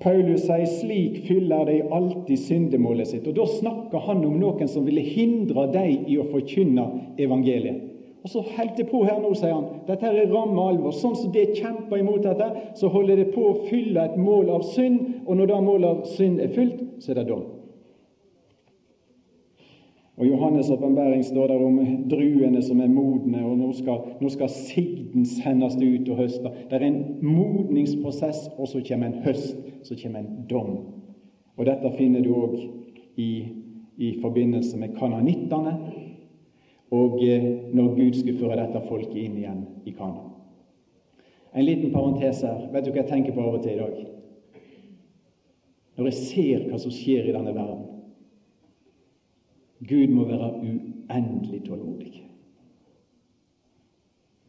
Paulus 0.00 0.46
sier 0.46 0.64
slik 0.64 1.18
fyller 1.26 1.66
de 1.68 1.80
alltid 1.92 2.40
syndemålet 2.40 3.10
sitt. 3.10 3.26
Og 3.28 3.36
Da 3.36 3.44
snakker 3.44 4.06
han 4.06 4.24
om 4.24 4.38
noen 4.40 4.68
som 4.70 4.86
ville 4.86 5.04
hindre 5.04 5.66
dem 5.74 6.06
i 6.08 6.16
å 6.16 6.28
forkynne 6.30 6.86
evangeliet. 7.20 7.86
Og 8.20 8.28
så 8.28 8.42
holder 8.44 8.74
det 8.76 8.88
på 8.90 9.02
her 9.04 9.20
nå, 9.20 9.32
sier 9.36 9.54
han. 9.56 9.68
Dette 9.88 10.04
her 10.04 10.18
er 10.22 10.32
ramme 10.32 10.60
alvor. 10.72 10.92
Sånn 10.92 11.16
som 11.16 11.32
det 11.32 11.54
kjemper 11.56 12.00
imot 12.02 12.24
dette, 12.24 12.50
så 12.76 12.90
holder 12.92 13.16
det 13.16 13.30
på 13.32 13.46
å 13.48 13.54
fylle 13.68 14.04
et 14.04 14.18
mål 14.20 14.52
av 14.58 14.66
synd. 14.74 15.22
Og 15.26 15.38
når 15.40 15.48
det 15.48 15.60
målet 15.64 15.88
av 15.90 16.10
synd 16.16 16.42
er 16.44 16.52
fylt, 16.52 16.82
så 17.00 17.12
er 17.12 17.20
det 17.20 17.30
dom. 17.32 17.46
Og 20.20 20.26
Johannes' 20.26 20.72
åpenbaring 20.72 21.24
står 21.24 21.46
der 21.48 21.62
om 21.64 21.78
druene 22.10 22.60
som 22.62 22.80
er 22.80 22.88
modne, 22.92 23.40
og 23.40 23.54
nå 23.56 23.70
skal, 23.72 24.02
nå 24.20 24.28
skal 24.28 24.50
sigden 24.52 25.24
sendes 25.24 25.78
ut 25.80 26.08
og 26.12 26.18
høste. 26.18 26.50
Det 26.68 26.76
er 26.76 26.84
en 26.84 26.98
modningsprosess, 27.24 28.50
og 28.58 28.68
så 28.68 28.82
kommer 28.84 29.08
en 29.08 29.22
høst, 29.24 29.56
så 29.82 29.96
kommer 30.02 30.20
en 30.20 30.42
dom. 30.50 30.74
Og 31.56 31.64
Dette 31.66 31.92
finner 31.96 32.20
du 32.20 32.34
òg 32.36 32.58
i, 33.16 33.30
i, 33.96 34.10
forbindelse 34.20 34.76
med 34.76 34.92
kananittene, 34.98 35.72
og 36.90 37.16
eh, 37.24 37.46
når 37.72 37.94
Gud 37.96 38.18
skulle 38.18 38.42
føre 38.42 38.58
dette 38.60 38.82
folket 38.90 39.16
inn 39.22 39.38
igjen 39.40 39.62
i 39.88 39.94
Kana. 39.96 40.26
En 41.54 41.64
liten 41.64 41.94
parentes 41.94 42.42
her. 42.44 42.66
Vet 42.74 42.84
du 42.84 42.90
hva 42.90 43.00
jeg 43.00 43.08
tenker 43.08 43.32
på 43.32 43.46
av 43.46 43.56
og 43.56 43.64
til 43.64 43.72
i 43.72 43.80
dag? 43.80 43.96
Når 45.96 46.10
jeg 46.10 46.20
ser 46.28 46.68
hva 46.68 46.82
som 46.82 46.92
skjer 46.92 47.30
i 47.30 47.32
denne 47.32 47.56
verden 47.56 47.89
Gud 49.88 50.12
må 50.12 50.26
være 50.28 50.50
uendelig 50.60 51.62
tålmodig. 51.64 52.26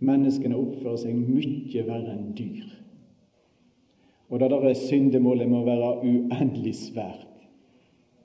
Menneskene 0.02 0.58
oppfører 0.58 0.98
seg 1.00 1.15
mye 1.15 1.84
verre 1.88 2.15
enn 2.15 2.32
dyr. 2.36 2.65
Og 4.32 4.39
det 4.41 4.50
der 4.52 4.74
syndemålet 4.76 5.50
må 5.52 5.62
være 5.67 5.91
uendelig 6.02 6.74
svært. 6.80 7.28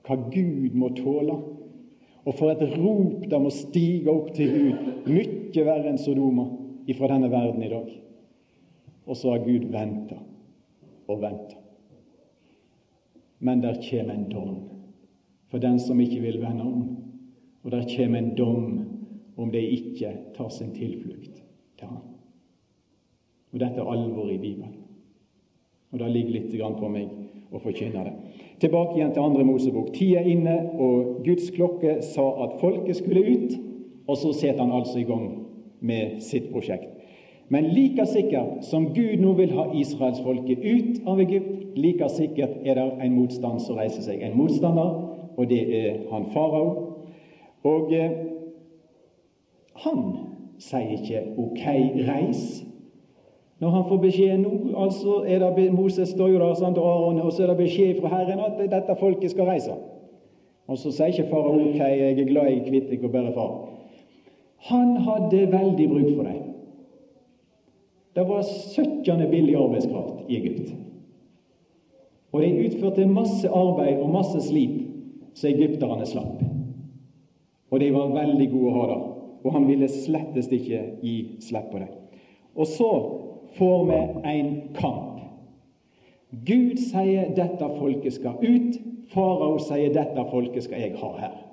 Hva 0.07 0.15
Gud 0.31 0.75
må 0.75 0.89
tåle. 0.97 1.37
Og 2.27 2.35
for 2.35 2.51
et 2.51 2.63
rop 2.75 3.23
det 3.31 3.39
må 3.39 3.51
stige 3.55 4.11
opp 4.11 4.33
til 4.35 4.51
Gud, 4.51 4.87
mye 5.07 5.63
verre 5.67 5.93
enn 5.93 6.01
Sodoma 6.01 6.49
ifra 6.91 7.07
denne 7.13 7.31
verden 7.31 7.63
i 7.63 7.71
dag. 7.71 7.91
Og 9.07 9.15
så 9.15 9.31
har 9.31 9.45
Gud 9.45 9.69
venta 9.71 10.19
og 11.07 11.21
venta. 11.21 11.61
Men 13.39 13.61
der 13.63 13.79
kommer 13.79 14.15
en 14.15 14.27
dom 14.31 14.76
for 15.51 15.57
den 15.63 15.79
som 15.79 15.99
ikke 15.99 16.21
vil 16.21 16.41
vende 16.41 16.63
om. 16.63 16.97
Og 17.63 17.71
der 17.71 17.87
kommer 17.97 18.19
en 18.19 18.35
dom 18.35 18.81
om 19.37 19.51
de 19.51 19.61
ikke 19.61 20.11
tar 20.37 20.49
sin 20.49 20.73
tilflukt 20.75 21.43
til 21.79 21.87
Han. 21.87 22.03
Og 23.53 23.59
Dette 23.59 23.81
er 23.81 23.91
alvor 23.91 24.29
i 24.29 24.37
Bibelen. 24.37 24.75
Og 25.91 25.99
Det 25.99 26.11
ligger 26.11 26.31
litt 26.31 26.79
på 26.79 26.89
meg 26.89 27.07
å 27.51 27.59
forkynne 27.59 28.03
det. 28.03 28.13
Tilbake 28.59 28.97
igjen 28.97 29.13
til 29.13 29.23
andre 29.23 29.43
Mosebok. 29.47 29.93
Tida 29.93 30.19
er 30.19 30.29
inne, 30.31 30.55
og 30.79 31.23
Guds 31.25 31.49
klokke 31.55 32.01
sa 32.01 32.25
at 32.43 32.57
folket 32.59 32.95
skulle 32.95 33.23
ut. 33.23 33.57
Og 34.07 34.17
så 34.17 34.33
setter 34.33 34.63
han 34.63 34.71
altså 34.71 34.99
i 34.99 35.07
gang 35.07 35.45
med 35.79 36.21
sitt 36.23 36.51
prosjekt. 36.51 36.89
Men 37.49 37.69
like 37.71 38.05
sikkert 38.05 38.65
som 38.67 38.89
Gud 38.95 39.21
nå 39.21 39.33
vil 39.37 39.53
ha 39.55 39.69
israelsfolket 39.79 40.63
ut 40.63 41.07
av 41.07 41.21
Egypt, 41.23 41.77
like 41.79 42.09
sikkert 42.11 42.57
er 42.65 42.75
det 42.75 42.87
en 43.05 43.15
motstand 43.15 43.61
som 43.63 43.79
reiser 43.79 44.03
seg. 44.03 44.19
En 44.23 44.35
motstander 44.35 45.16
og 45.37 45.49
det 45.49 45.87
er 45.87 45.93
han 46.11 46.25
farao. 46.33 46.93
Og 47.63 47.93
eh, 47.93 48.11
han 49.83 50.01
sier 50.59 50.89
ikke 50.97 51.21
'OK, 51.37 51.63
reis'. 52.09 52.63
Når 53.59 53.69
han 53.69 53.83
får 53.89 53.97
beskjed 53.97 54.37
nå, 54.37 54.51
altså 54.77 55.23
er 55.27 55.39
det 55.39 55.73
Moses 55.73 56.09
står 56.09 56.27
jo 56.27 56.39
der, 56.39 56.53
sant, 56.53 56.77
og 56.77 57.15
og 57.15 57.31
så 57.33 57.43
er 57.43 57.47
det 57.47 57.57
beskjed 57.57 58.01
fra 58.01 58.07
Herren 58.07 58.39
at 58.39 58.71
dette 58.71 58.95
folket 58.99 59.31
skal 59.31 59.45
reise. 59.45 59.73
Og 60.67 60.77
så 60.77 60.91
sier 60.91 61.07
ikke 61.07 61.29
farao 61.29 61.53
'OK, 61.53 61.79
jeg 61.79 62.19
er 62.19 62.25
glad 62.25 62.43
jeg 62.43 62.57
er 62.57 62.69
kvitt 62.69 62.83
Kvittek 62.89 63.03
og 63.03 63.11
bare 63.11 63.33
far'. 63.33 63.67
Han 64.57 64.97
hadde 64.97 65.51
veldig 65.51 65.89
bruk 65.89 66.15
for 66.15 66.23
dem. 66.23 66.43
Det 68.15 68.27
var 68.27 68.41
søkkende 68.75 69.27
billig 69.29 69.55
arbeidskraft 69.55 70.25
i 70.29 70.37
Egypt. 70.37 70.73
Og 72.31 72.41
de 72.41 72.65
utførte 72.65 73.05
masse 73.05 73.49
arbeid 73.49 73.97
og 73.97 74.09
masse 74.09 74.41
slit 74.41 74.86
så 75.37 75.51
egypterne 75.51 76.05
slapp. 76.09 76.41
Og 77.69 77.79
de 77.79 77.91
var 77.93 78.15
veldig 78.15 78.49
gode 78.51 78.71
å 78.71 78.75
ha 78.79 78.87
da. 78.89 78.97
Og 79.45 79.53
han 79.53 79.67
ville 79.69 79.89
slettest 79.91 80.53
ikke 80.55 80.81
gi 81.03 81.17
slipp 81.45 81.69
på 81.71 81.81
det. 81.83 81.89
Og 82.57 82.67
så 82.67 82.91
får 83.57 83.83
vi 83.89 83.99
en 84.31 84.49
kamp. 84.77 85.19
Gud 86.31 86.77
sier 86.77 87.29
'dette 87.35 87.67
folket 87.79 88.13
skal 88.13 88.41
ut'. 88.41 88.79
Farao 89.13 89.57
sier 89.57 89.93
'dette 89.93 90.25
folket 90.31 90.63
skal 90.63 90.81
jeg 90.81 90.95
ha 90.95 91.11
her'. 91.19 91.43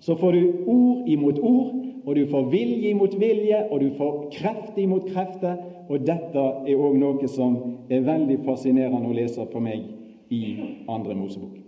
Så 0.00 0.14
får 0.14 0.32
du 0.32 0.52
ord 0.66 1.08
imot 1.08 1.38
ord, 1.38 1.74
og 2.06 2.16
du 2.16 2.26
får 2.26 2.50
vilje 2.50 2.90
imot 2.90 3.20
vilje, 3.20 3.70
og 3.70 3.80
du 3.80 3.90
får 3.96 4.28
kreft 4.32 4.78
imot 4.78 5.06
krefter. 5.06 5.56
Og 5.88 6.06
dette 6.06 6.38
er 6.66 6.76
òg 6.76 6.98
noe 6.98 7.28
som 7.28 7.56
er 7.90 8.00
veldig 8.00 8.38
fascinerende 8.44 9.08
å 9.08 9.12
lese 9.12 9.46
for 9.52 9.60
meg 9.60 9.82
i 10.30 10.56
Andre 10.88 11.14
Mosebok. 11.14 11.61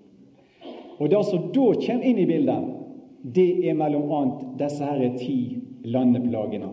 Og 0.98 1.10
det 1.10 1.20
som 1.26 1.50
da 1.54 1.66
kommer 1.74 2.06
inn 2.06 2.18
i 2.22 2.26
bildet, 2.28 2.72
det 3.34 3.48
er 3.68 3.76
mellom 3.78 4.10
annet 4.12 4.42
disse 4.60 4.84
her 4.84 5.16
ti 5.18 5.38
landeplagene 5.84 6.70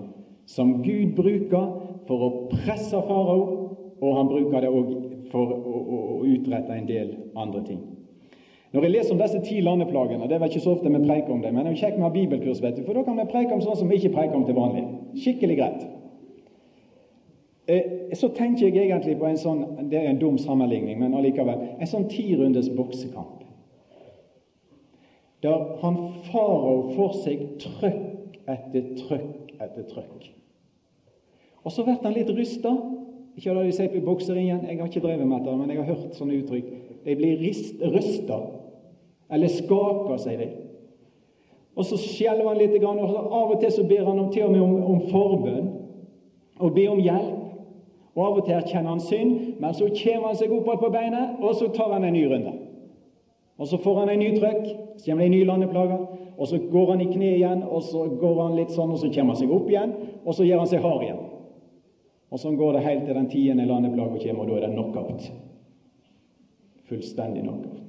som 0.51 0.81
Gud 0.83 1.15
bruker 1.15 1.69
for 2.09 2.25
å 2.25 2.29
presse 2.51 2.97
farao, 3.07 3.43
og 4.01 4.17
han 4.17 4.29
bruker 4.29 4.65
det 4.65 4.71
òg 4.71 4.91
for 5.31 5.53
å, 5.53 5.77
utrette 6.27 6.75
en 6.75 6.87
del 6.89 7.13
andre 7.39 7.61
ting. 7.65 7.79
Når 8.71 8.85
jeg 8.85 8.93
leser 8.93 9.13
om 9.15 9.21
disse 9.21 9.39
ti 9.45 9.57
landeplagene, 9.63 10.27
det 10.29 10.35
er 10.35 10.43
vel 10.43 10.51
ikke 10.51 10.63
så 10.63 10.75
ofte 10.75 10.91
vi 10.91 11.01
preiker 11.03 11.33
om 11.33 11.41
det, 11.43 11.51
men 11.53 11.65
det 11.65 11.73
er 11.73 11.81
kjekt 11.81 11.99
med 11.99 12.13
bibelkurs, 12.15 12.61
vet 12.63 12.77
du, 12.77 12.83
for 12.85 12.97
da 12.97 13.03
kan 13.07 13.17
vi 13.19 13.27
preike 13.31 13.55
om 13.55 13.63
sånn 13.63 13.79
som 13.79 13.89
vi 13.91 13.99
ikke 13.99 14.13
preiker 14.15 14.37
om 14.37 14.45
til 14.47 14.57
vanlig. 14.57 14.85
Skikkelig 15.23 15.57
greit. 15.59 15.81
Eh, 17.71 17.89
så 18.17 18.31
tenker 18.35 18.67
jeg 18.67 18.89
egentlig 18.89 19.17
på 19.19 19.27
en 19.29 19.37
sånn 19.37 19.59
Det 19.91 19.99
er 19.99 20.07
en 20.09 20.19
dum 20.19 20.37
sammenligning, 20.41 20.97
men 20.99 21.13
allikevel. 21.15 21.61
En 21.79 21.89
sånn 21.89 22.07
tirundes 22.11 22.71
boksekamp 22.75 23.40
der 25.41 25.65
han 25.81 25.97
farao 26.29 26.91
får 26.95 27.17
seg 27.23 27.43
trøkk 27.61 28.39
etter 28.49 28.93
trøkk 28.99 29.53
etter 29.61 29.87
trøkk. 29.89 30.31
Og 31.63 31.73
så 31.73 31.85
blir 31.85 32.01
han 32.03 32.15
litt 32.15 32.29
rysta. 32.33 32.73
Ikke 33.37 33.53
det 33.55 33.67
de 33.69 33.75
sier 33.75 33.91
på 33.93 34.01
bokseringen, 34.05 34.65
jeg 34.67 34.79
har 34.79 34.89
ikke 34.89 35.03
drevet 35.05 35.27
med 35.27 35.45
det, 35.45 35.53
men 35.57 35.69
jeg 35.71 35.79
har 35.79 35.93
hørt 35.93 36.17
sånne 36.17 36.39
uttrykk. 36.41 36.71
De 37.05 37.15
blir 37.15 37.39
rysta, 37.41 38.39
eller 39.31 39.53
skaka, 39.53 40.17
sier 40.19 40.41
de. 40.41 40.49
Og 41.75 41.87
så 41.87 41.97
skjelver 42.01 42.49
han 42.49 42.59
litt, 42.59 42.75
og 42.83 42.99
av 43.31 43.53
og 43.53 43.61
til 43.61 43.71
så 43.71 43.85
ber 43.87 44.09
han 44.09 44.19
om, 44.19 44.31
til 44.33 44.49
og 44.49 44.51
med 44.51 44.65
om, 44.65 44.73
om 44.83 45.05
forbønn, 45.13 45.69
og 46.59 46.75
ber 46.75 46.91
om 46.91 46.99
hjelp. 47.01 47.37
Og 48.11 48.25
Av 48.25 48.37
og 48.41 48.43
til 48.43 48.57
erkjenner 48.57 48.91
han 48.91 48.99
synd, 48.99 49.35
men 49.63 49.75
så 49.77 49.87
kommer 49.95 50.33
han 50.33 50.35
seg 50.35 50.51
opp 50.51 50.67
på 50.81 50.89
beina, 50.91 51.21
og 51.39 51.55
så 51.55 51.69
tar 51.71 51.93
han 51.93 52.03
en 52.03 52.11
ny 52.11 52.25
runde. 52.27 52.51
Og 53.57 53.67
Så 53.67 53.77
får 53.77 53.99
han 53.99 54.09
en 54.09 54.19
ny 54.19 54.31
trøkk, 54.39 54.65
så 54.97 55.05
kommer 55.05 55.23
det 55.23 55.25
en 55.25 55.31
ny 55.31 55.43
landeplage. 55.45 55.99
Og 56.37 56.47
så 56.47 56.57
går 56.71 56.91
han 56.91 57.01
i 57.01 57.11
kne 57.11 57.35
igjen, 57.35 57.63
og 57.63 57.83
så 57.83 58.07
går 58.21 58.41
han 58.41 58.55
litt 58.57 58.71
sånn, 58.73 58.91
og 58.91 58.97
så 58.97 59.11
kommer 59.13 59.35
han 59.35 59.41
seg 59.43 59.51
opp 59.53 59.69
igjen. 59.69 59.93
Og 60.25 60.33
så 60.33 60.47
gjør 60.47 60.63
han 60.63 60.71
seg 60.71 60.81
hard 60.81 61.03
igjen. 61.05 61.21
Og 62.31 62.39
Sånn 62.39 62.57
går 62.57 62.77
det 62.77 62.85
helt 62.87 63.05
til 63.05 63.17
den 63.17 63.29
tiende 63.29 63.67
landeplaga 63.67 64.17
kommer, 64.23 64.43
og 64.45 64.49
da 64.49 64.57
er 64.57 64.65
det 64.65 64.75
knockout. 64.77 65.31
Fullstendig 66.87 67.43
knockout. 67.43 67.81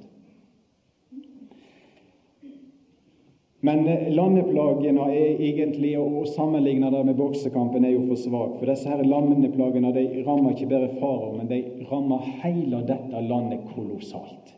Men 3.63 3.85
eh, 3.87 4.09
landeplagene 4.11 5.05
er 5.15 5.39
egentlig, 5.47 5.93
å 5.95 6.25
sammenligne 6.27 6.89
med 6.91 7.15
boksekampen, 7.15 7.85
er 7.87 7.95
jo 7.95 8.09
for 8.09 8.19
svak. 8.19 8.57
For 8.59 8.67
disse 8.67 8.91
her 8.91 9.05
landeplagene 9.07 9.93
de 9.95 10.03
rammer 10.27 10.51
ikke 10.51 10.67
bare 10.73 10.91
farao, 10.97 11.31
men 11.37 11.47
de 11.47 11.61
rammer 11.87 12.27
hele 12.43 12.83
dette 12.89 13.23
landet 13.29 13.63
kolossalt. 13.71 14.51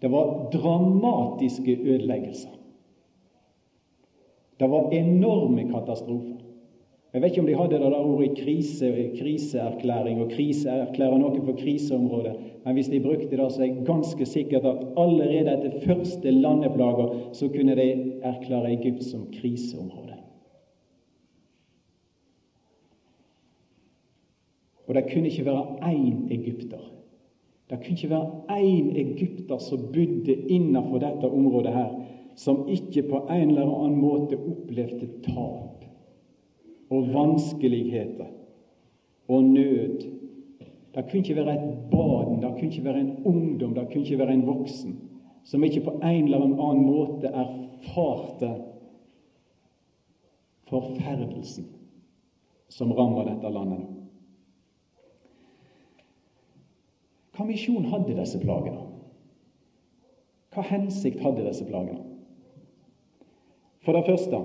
Det 0.00 0.08
var 0.10 0.50
dramatiske 0.52 1.76
ødeleggelser. 1.76 2.50
Det 4.60 4.70
var 4.70 4.90
enorme 4.92 5.64
katastrofer. 5.72 6.36
Jeg 7.12 7.22
vet 7.22 7.32
ikke 7.32 7.40
om 7.40 7.46
de 7.46 7.54
hadde 7.58 7.72
det 7.74 7.80
der 7.80 8.04
ordet 8.06 8.36
krise, 8.38 8.88
kriseerklæring 9.18 10.20
og 10.22 10.28
kriseerklære 10.30 11.18
noe 11.18 11.40
for 11.42 11.56
kriseområdet, 11.58 12.36
men 12.64 12.76
hvis 12.76 12.90
de 12.92 13.00
brukte 13.02 13.36
det, 13.36 13.48
så 13.52 13.62
er 13.62 13.66
jeg 13.66 13.86
ganske 13.86 14.26
sikkert 14.26 14.68
at 14.68 14.84
allerede 14.96 15.56
etter 15.56 15.80
første 15.86 16.30
landeplager 16.30 17.16
så 17.32 17.48
kunne 17.48 17.74
de 17.76 17.88
erklære 18.22 18.72
Egypt 18.76 19.04
som 19.04 19.26
kriseområde. 19.40 20.20
Og 24.86 24.94
det 24.94 25.08
kunne 25.12 25.28
ikke 25.28 25.44
være 25.44 25.66
én 25.90 26.32
egypter. 26.34 26.99
Det 27.70 27.78
kunne 27.78 27.96
ikke 27.96 28.10
være 28.10 28.58
én 28.58 28.88
egypter 28.98 29.58
som 29.62 29.78
bodde 29.94 30.34
innenfor 30.50 30.98
dette 30.98 31.28
området 31.30 31.74
her, 31.74 31.92
som 32.34 32.64
ikke 32.68 33.02
på 33.08 33.20
en 33.30 33.50
eller 33.50 33.68
annen 33.68 34.00
måte 34.00 34.38
opplevde 34.38 35.06
tap 35.22 35.84
og 36.90 37.12
vanskeligheter 37.14 38.32
og 39.28 39.44
nød. 39.44 40.00
Det 40.94 41.04
kunne 41.06 41.22
ikke 41.22 41.36
være 41.36 41.54
et 41.54 41.76
barn, 41.92 42.42
det 42.42 42.50
kunne 42.50 42.70
ikke 42.70 42.84
være 42.84 43.00
en 43.00 43.12
ungdom, 43.24 43.74
det 43.74 43.86
kunne 43.92 44.02
ikke 44.04 44.18
være 44.18 44.34
en 44.34 44.46
voksen 44.46 44.98
som 45.44 45.64
ikke 45.64 45.80
på 45.80 45.90
en 46.02 46.24
eller 46.24 46.42
annen 46.42 46.84
måte 46.86 47.30
erfarte 47.30 48.50
forferdelsen 50.70 51.66
som 52.70 52.92
rammer 52.92 53.30
dette 53.30 53.50
landet 53.50 53.80
nå. 53.80 53.89
Hva 57.40 57.46
misjon 57.48 57.86
hadde 57.88 58.12
disse 58.18 58.36
plagene? 58.36 58.82
Hva 60.52 60.64
hensikt 60.68 61.22
hadde 61.24 61.46
disse 61.46 61.64
plagene? 61.64 62.02
For 63.80 63.96
det 63.96 64.02
første, 64.04 64.42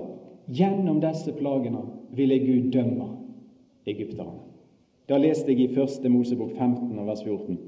gjennom 0.48 1.02
disse 1.02 1.34
plagene 1.36 1.82
ville 2.16 2.38
Gud 2.40 2.70
dømme 2.72 3.10
egypterne. 3.84 4.38
Da 5.12 5.18
leste 5.20 5.52
jeg 5.52 5.66
i 5.66 5.74
første 5.74 6.08
Mosebok 6.08 6.54
15, 6.56 6.96
vers 7.04 7.20
14. 7.20 7.58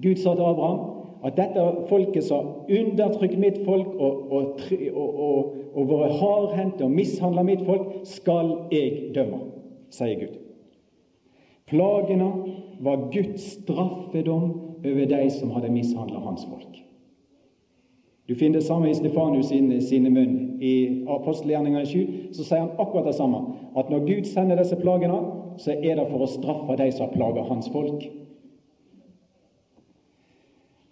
Gud 0.00 0.16
sa 0.22 0.32
til 0.32 0.48
Abraham 0.48 0.80
at 1.28 1.36
dette 1.36 1.66
folket 1.92 2.24
som 2.24 2.48
undertrykt 2.72 3.36
mitt 3.36 3.60
folk 3.68 3.92
og, 4.00 4.32
og, 4.32 4.64
og, 4.96 5.54
og 5.76 5.92
vært 5.92 6.16
hardhendte 6.22 6.88
og 6.88 6.96
mishandla 6.96 7.44
mitt 7.44 7.68
folk, 7.68 7.98
skal 8.08 8.54
jeg 8.72 9.12
dømme, 9.12 9.44
sier 9.92 10.24
Gud. 10.24 10.40
Plagene 11.68 12.32
var 12.80 13.12
Guds 13.12 13.42
straffedom 13.42 14.50
over 14.84 15.06
de 15.06 15.30
som 15.30 15.50
hadde 15.50 15.72
mishandla 15.72 16.18
hans 16.18 16.46
folk. 16.48 16.84
Du 18.28 18.34
finner 18.34 18.60
det 18.60 18.66
samme 18.66 18.90
i 18.90 18.94
Stefanus 18.94 19.48
sine, 19.48 19.80
sine 19.82 20.10
munn. 20.10 20.36
I 20.62 21.04
apostelgjerningene 21.08 21.86
7 21.86 22.30
så 22.32 22.44
sier 22.44 22.62
han 22.62 22.76
akkurat 22.78 23.08
det 23.10 23.16
samme. 23.18 23.40
At 23.76 23.90
når 23.90 24.06
Gud 24.06 24.28
sender 24.30 24.60
disse 24.60 24.78
plagene, 24.78 25.18
så 25.58 25.74
er 25.74 25.98
det 25.98 26.06
for 26.12 26.24
å 26.24 26.30
straffe 26.30 26.76
de 26.78 26.88
som 26.94 27.08
har 27.08 27.14
plaga 27.16 27.44
hans 27.48 27.68
folk. 27.74 28.06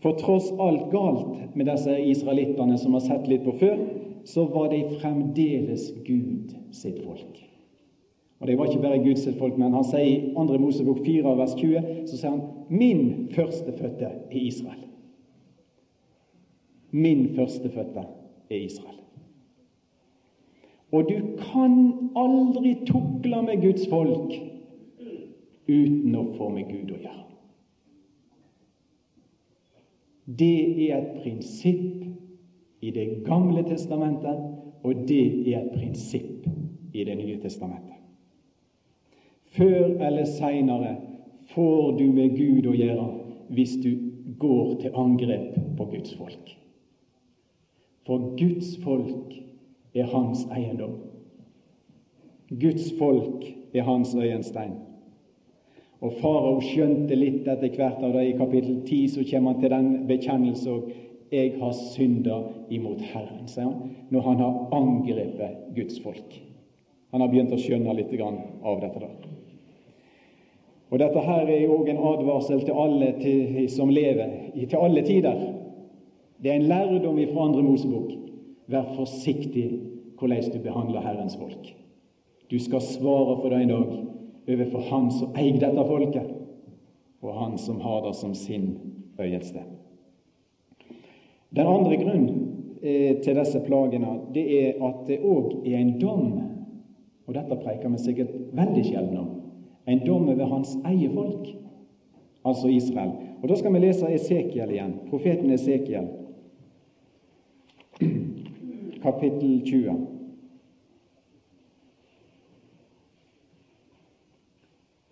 For 0.02 0.18
tross 0.18 0.50
alt 0.60 0.90
galt 0.92 1.56
med 1.56 1.70
disse 1.70 1.94
israelittene 2.10 2.78
som 2.78 2.98
har 2.98 3.06
sett 3.06 3.30
litt 3.30 3.46
på 3.46 3.54
før, 3.62 3.80
så 4.28 4.44
var 4.50 4.72
de 4.74 4.84
fremdeles 4.98 5.92
Gud 6.04 6.52
sitt 6.74 7.00
folk. 7.06 7.47
Og 8.38 8.46
Det 8.46 8.58
var 8.58 8.64
ikke 8.64 8.82
bare 8.82 9.04
Guds 9.04 9.28
folk, 9.38 9.56
men 9.58 9.74
han 9.74 9.84
sier 9.84 10.04
i 10.06 10.34
2. 10.34 10.58
Mosebok 10.62 11.00
4, 11.06 11.32
vers 11.38 11.54
20, 11.58 12.06
så 12.06 12.16
sier 12.16 12.30
han 12.30 12.42
'min 12.68 13.28
førstefødte 13.34 14.10
i 14.32 14.38
Israel'. 14.48 14.86
Min 16.90 17.34
førstefødte 17.34 18.04
er 18.50 18.56
Israel. 18.56 18.94
Og 20.92 21.04
du 21.08 21.18
kan 21.52 21.92
aldri 22.16 22.76
tukle 22.86 23.42
med 23.42 23.60
Guds 23.62 23.88
folk 23.90 24.32
uten 25.68 26.14
å 26.16 26.24
få 26.38 26.48
med 26.48 26.70
Gud 26.70 26.94
å 26.94 27.00
gjøre. 27.02 27.24
Det 30.38 30.88
er 30.88 30.96
et 30.96 31.22
prinsipp 31.22 32.04
i 32.80 32.90
Det 32.90 33.24
gamle 33.26 33.64
testamentet, 33.66 34.38
og 34.84 35.08
det 35.08 35.52
er 35.52 35.60
et 35.60 35.72
prinsipp 35.74 36.46
i 36.94 37.04
Det 37.04 37.16
nye 37.16 37.40
testamentet. 37.42 37.97
Før 39.56 39.96
eller 40.04 40.24
seinere 40.24 40.96
får 41.54 41.98
du 41.98 42.06
med 42.12 42.36
Gud 42.36 42.68
å 42.68 42.76
gjøre 42.76 43.06
hvis 43.54 43.76
du 43.82 43.90
går 44.38 44.74
til 44.82 44.96
angrep 44.98 45.54
på 45.78 45.86
Guds 45.92 46.14
folk. 46.18 46.52
For 48.08 48.32
Guds 48.40 48.76
folk 48.84 49.34
er 49.96 50.10
hans 50.12 50.44
eiendom. 50.52 50.98
Guds 52.48 52.92
folk 52.98 53.44
er 53.74 53.84
hans 53.88 54.14
øyenstein. 54.14 54.76
Og 56.00 56.14
farao 56.20 56.60
skjønte 56.62 57.16
litt 57.18 57.48
etter 57.48 57.74
hvert 57.74 58.04
av 58.06 58.14
det. 58.14 58.28
I 58.30 58.36
kapittel 58.38 58.78
10 58.86 59.08
så 59.16 59.24
kommer 59.30 59.52
han 59.52 59.62
til 59.62 59.74
den 59.74 59.88
bekjennelse 60.08 60.74
òg. 60.76 60.92
'Jeg 61.28 61.58
har 61.60 61.72
synda 61.72 62.38
imot 62.72 63.00
Herren', 63.00 63.48
sier 63.48 63.64
han, 63.64 63.90
når 64.10 64.20
han 64.20 64.36
har 64.36 64.68
angrepet 64.72 65.74
Guds 65.76 66.00
folk. 66.00 66.38
Han 67.12 67.20
har 67.20 67.28
begynt 67.28 67.52
å 67.52 67.60
skjønne 67.60 67.96
litt 67.96 68.14
av 68.20 68.80
dette. 68.80 69.00
der. 69.00 69.37
Og 70.90 70.98
Dette 70.98 71.20
her 71.20 71.46
er 71.46 71.62
jo 71.62 71.78
òg 71.80 71.90
en 71.92 72.00
advarsel 72.10 72.62
til 72.64 72.76
alle 72.80 73.12
til, 73.20 73.68
som 73.70 73.90
lever, 73.92 74.30
til 74.56 74.78
alle 74.80 75.02
tider. 75.04 75.42
Det 76.42 76.50
er 76.50 76.56
en 76.56 76.68
lærdom 76.70 77.18
fra 77.32 77.44
andre 77.44 77.62
Mosebok. 77.62 78.12
Vær 78.68 78.94
forsiktig 78.96 79.68
hvordan 80.18 80.52
du 80.52 80.58
behandler 80.62 81.00
Herrens 81.00 81.36
folk. 81.36 81.74
Du 82.50 82.58
skal 82.58 82.80
svare 82.80 83.36
for 83.40 83.48
det 83.48 83.62
en 83.62 83.68
dag 83.68 84.04
overfor 84.48 84.80
Han 84.90 85.10
som 85.12 85.36
eier 85.36 85.60
dette 85.60 85.84
folket, 85.86 86.30
og 87.22 87.34
Han 87.34 87.58
som 87.58 87.80
har 87.80 88.06
det 88.06 88.14
som 88.16 88.34
sin 88.34 88.78
øyeste. 89.20 89.60
Den 91.56 91.66
andre 91.66 91.96
grunnen 91.96 92.28
eh, 92.82 93.20
til 93.20 93.36
disse 93.36 93.60
plagene 93.66 94.18
det 94.34 94.46
er 94.60 94.84
at 94.88 95.04
det 95.08 95.20
òg 95.20 95.66
er 95.66 95.78
en 95.78 95.98
dom, 96.00 96.40
og 97.26 97.34
dette 97.34 97.60
preker 97.60 97.92
vi 97.92 97.98
sikkert 97.98 98.32
veldig 98.56 98.84
sjelden 98.84 99.16
om, 99.18 99.30
en 99.88 100.06
dom 100.06 100.28
over 100.28 100.46
hans 100.46 100.76
eget 100.84 101.14
folk, 101.14 101.48
altså 102.44 102.68
Israel. 102.68 103.12
Og 103.42 103.48
Da 103.48 103.56
skal 103.56 103.72
vi 103.72 103.78
lese 103.78 104.14
Esekiel 104.14 104.70
igjen, 104.70 104.94
profeten 105.10 105.50
Esekiel 105.50 106.08
kapittel 109.02 109.62
20. 109.66 110.06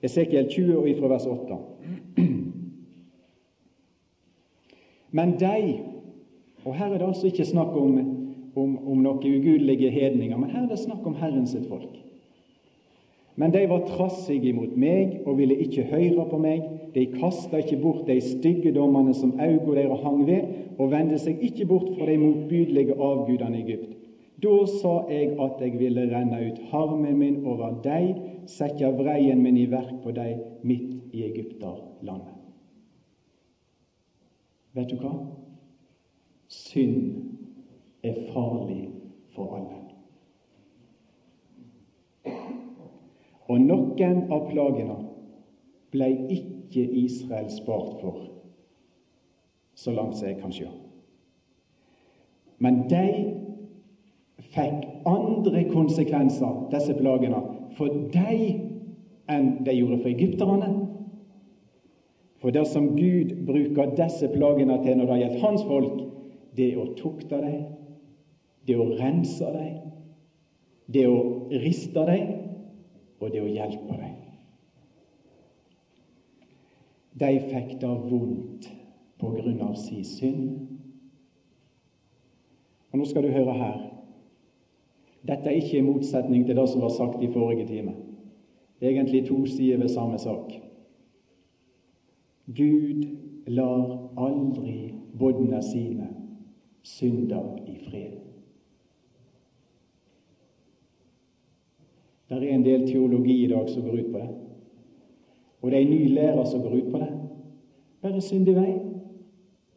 Esekiel 0.02 0.48
20 0.50 0.78
og 0.78 0.88
ifra 0.90 1.08
vers 1.08 1.26
8. 1.26 1.56
Men 5.16 5.38
de 5.40 5.78
Og 6.66 6.74
her 6.74 6.86
er 6.86 6.98
det 6.98 7.06
altså 7.06 7.26
ikke 7.26 7.44
snakk 7.44 7.76
om, 7.78 7.98
om, 8.56 8.88
om 8.88 8.98
noen 8.98 9.18
ugudelige 9.22 9.90
hedninger, 9.90 10.36
men 10.36 10.50
her 10.50 10.64
er 10.64 10.68
det 10.68 10.78
snakk 10.78 11.06
om 11.06 11.14
Herren 11.14 11.46
sitt 11.46 11.68
folk. 11.70 11.94
Men 13.36 13.52
de 13.52 13.66
var 13.68 13.84
trassige 13.84 14.48
imot 14.48 14.76
meg 14.80 15.18
og 15.26 15.36
ville 15.36 15.58
ikke 15.60 15.84
høre 15.90 16.24
på 16.30 16.38
meg. 16.40 16.62
De 16.94 17.04
kasta 17.12 17.60
ikke 17.60 17.80
bort 17.82 18.06
de 18.08 18.16
stygge 18.24 18.72
dommene 18.72 19.12
som 19.14 19.34
auga 19.36 19.74
deres 19.76 20.00
hang 20.04 20.22
ved, 20.28 20.46
og 20.78 20.90
vendte 20.92 21.18
seg 21.20 21.42
ikke 21.44 21.66
bort 21.68 21.90
fra 21.98 22.08
de 22.08 22.16
motbydelige 22.20 22.96
avgudene 22.96 23.60
i 23.60 23.66
Egypt. 23.66 23.92
Da 24.40 24.54
sa 24.68 24.94
jeg 25.08 25.34
at 25.40 25.60
jeg 25.60 25.78
ville 25.80 26.08
renne 26.12 26.40
ut 26.48 26.58
harmen 26.72 27.20
min 27.20 27.38
over 27.48 27.76
deg, 27.84 28.16
sette 28.48 28.88
vreien 28.96 29.40
min 29.42 29.56
i 29.60 29.68
verk 29.72 29.94
på 30.04 30.12
deg 30.16 30.40
midt 30.64 31.14
i 31.16 31.24
Egypterlandet. 31.28 32.32
Vet 34.76 34.92
du 34.92 35.00
hva? 35.00 35.14
Synd 36.52 37.32
er 38.04 38.20
farlig 38.32 38.84
for 39.32 39.56
alle. 39.56 39.85
Og 43.48 43.60
noen 43.62 44.24
av 44.32 44.48
plagene 44.50 44.96
ble 45.94 46.08
ikke 46.34 46.82
Israel 47.04 47.48
spart 47.52 48.00
for, 48.00 48.18
så 49.76 49.94
langt 49.94 50.18
som 50.18 50.28
jeg 50.28 50.40
kan 50.40 50.54
se. 50.54 50.66
Men 52.58 52.86
de 52.90 53.04
fikk 54.54 54.86
andre 55.06 55.62
konsekvenser, 55.70 56.66
disse 56.72 56.96
plagene, 56.98 57.42
for 57.76 57.92
dem 58.12 58.66
enn 59.30 59.48
de 59.66 59.74
gjorde 59.74 60.00
for 60.02 60.12
egypterne. 60.12 60.70
For 62.40 62.54
det 62.54 62.66
som 62.70 62.92
Gud 62.96 63.32
bruker 63.46 63.94
disse 63.98 64.28
plagene 64.32 64.78
til 64.84 64.98
når 64.98 65.10
det 65.10 65.20
gjelder 65.22 65.44
hans 65.44 65.64
folk, 65.68 66.02
det 66.56 66.70
er 66.72 66.80
å 66.80 66.90
tukte 66.96 67.40
deg, 67.42 67.62
det 68.66 68.76
er 68.76 68.82
å 68.82 68.96
rense 68.98 69.52
deg, 69.54 69.72
det 70.92 71.04
er 71.04 71.12
å 71.12 71.22
riste 71.62 72.04
deg, 72.08 72.30
og 73.20 73.32
det 73.32 73.42
å 73.42 73.50
hjelpe 73.50 73.98
deg. 74.00 74.14
De 77.16 77.30
fikk 77.48 77.78
det 77.80 77.92
vondt 78.10 78.68
på 79.20 79.30
grunn 79.38 79.62
av 79.64 79.76
sin 79.80 80.04
synd. 80.04 80.48
Og 82.92 82.98
Nå 83.00 83.06
skal 83.08 83.24
du 83.24 83.32
høre 83.32 83.54
her. 83.56 83.78
Dette 85.26 85.48
er 85.48 85.58
ikke 85.58 85.80
i 85.80 85.86
motsetning 85.86 86.44
til 86.46 86.58
det 86.58 86.66
som 86.70 86.84
var 86.84 86.92
sagt 86.94 87.22
i 87.24 87.30
forrige 87.32 87.66
time. 87.68 87.96
Det 88.78 88.86
er 88.86 88.92
egentlig 88.92 89.24
to 89.26 89.40
sider 89.48 89.80
ved 89.80 89.88
samme 89.88 90.18
sak. 90.20 90.52
Gud 92.46 93.06
lar 93.46 93.96
aldri 94.16 94.94
bodne 95.18 95.62
sine 95.62 96.10
synder 96.82 97.56
i 97.66 97.78
fred. 97.88 98.25
Det 102.28 102.36
er 102.36 102.54
en 102.54 102.64
del 102.64 102.86
teologi 102.88 103.44
i 103.44 103.48
dag 103.48 103.68
som 103.70 103.82
går 103.82 104.00
ut 104.00 104.12
på 104.12 104.18
det. 104.18 104.28
Og 105.62 105.70
det 105.70 105.78
er 105.78 105.82
en 105.82 105.90
ny 105.90 106.14
lærer 106.14 106.44
som 106.44 106.62
går 106.62 106.74
ut 106.74 106.90
på 106.92 106.98
det. 106.98 107.12
Bare 108.02 108.20
synd 108.20 108.48
i 108.48 108.54
vei, 108.54 108.72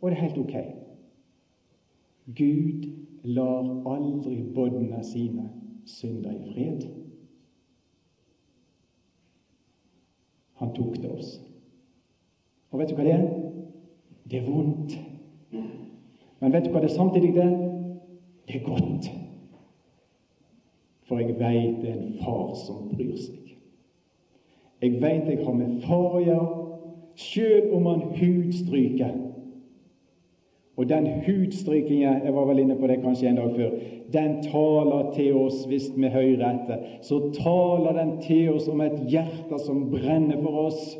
og 0.01 0.11
det 0.11 0.17
er 0.17 0.21
helt 0.21 0.37
ok. 0.37 0.55
Gud 2.37 2.89
lar 3.23 3.69
aldri 3.93 4.43
båndene 4.55 5.03
sine 5.03 5.49
synder 5.85 6.31
i 6.31 6.53
fred. 6.53 6.87
Han 10.59 10.73
tok 10.75 10.97
det 11.01 11.11
oss. 11.11 11.39
Og 12.71 12.79
vet 12.79 12.91
du 12.91 12.95
hva 12.97 13.07
det 13.07 13.15
er? 13.15 13.25
Det 14.29 14.39
er 14.39 14.51
vondt. 14.51 14.99
Men 16.39 16.53
vet 16.53 16.67
du 16.67 16.73
hva 16.73 16.83
det 16.83 16.91
samtidig 16.93 17.33
er? 17.37 17.55
Det 18.47 18.59
er 18.59 18.67
godt. 18.67 19.09
For 21.09 21.17
jeg 21.17 21.39
veit 21.39 21.79
det 21.81 21.89
er 21.89 21.97
en 21.97 22.17
far 22.21 22.53
som 22.53 22.91
bryr 22.91 23.15
seg. 23.17 23.55
Jeg 24.79 24.99
veit 25.01 25.25
jeg 25.27 25.41
har 25.43 25.55
med 25.57 25.81
far 25.83 26.13
å 26.15 26.21
gjøre, 26.21 26.59
sjøl 27.19 27.73
om 27.75 27.89
han 27.89 28.05
hudstryker. 28.15 29.17
Og 30.79 30.87
den 30.87 31.09
hudstrykingen, 31.25 32.21
jeg 32.23 32.33
var 32.33 32.45
vel 32.47 32.61
inne 32.61 32.77
på 32.79 32.87
det 32.87 33.01
kanskje 33.01 33.33
en 33.33 33.41
dag 33.41 33.57
før, 33.57 33.73
den 34.13 34.37
taler 34.45 35.09
til 35.17 35.35
oss 35.41 35.65
hvis 35.67 35.89
vi 35.97 36.13
hører 36.13 36.45
etter. 36.53 36.85
Så 37.03 37.19
taler 37.35 37.97
den 37.97 38.13
til 38.23 38.53
oss 38.53 38.69
om 38.71 38.85
et 38.85 39.01
hjerte 39.11 39.59
som 39.65 39.89
brenner 39.91 40.39
for 40.39 40.69
oss. 40.69 40.95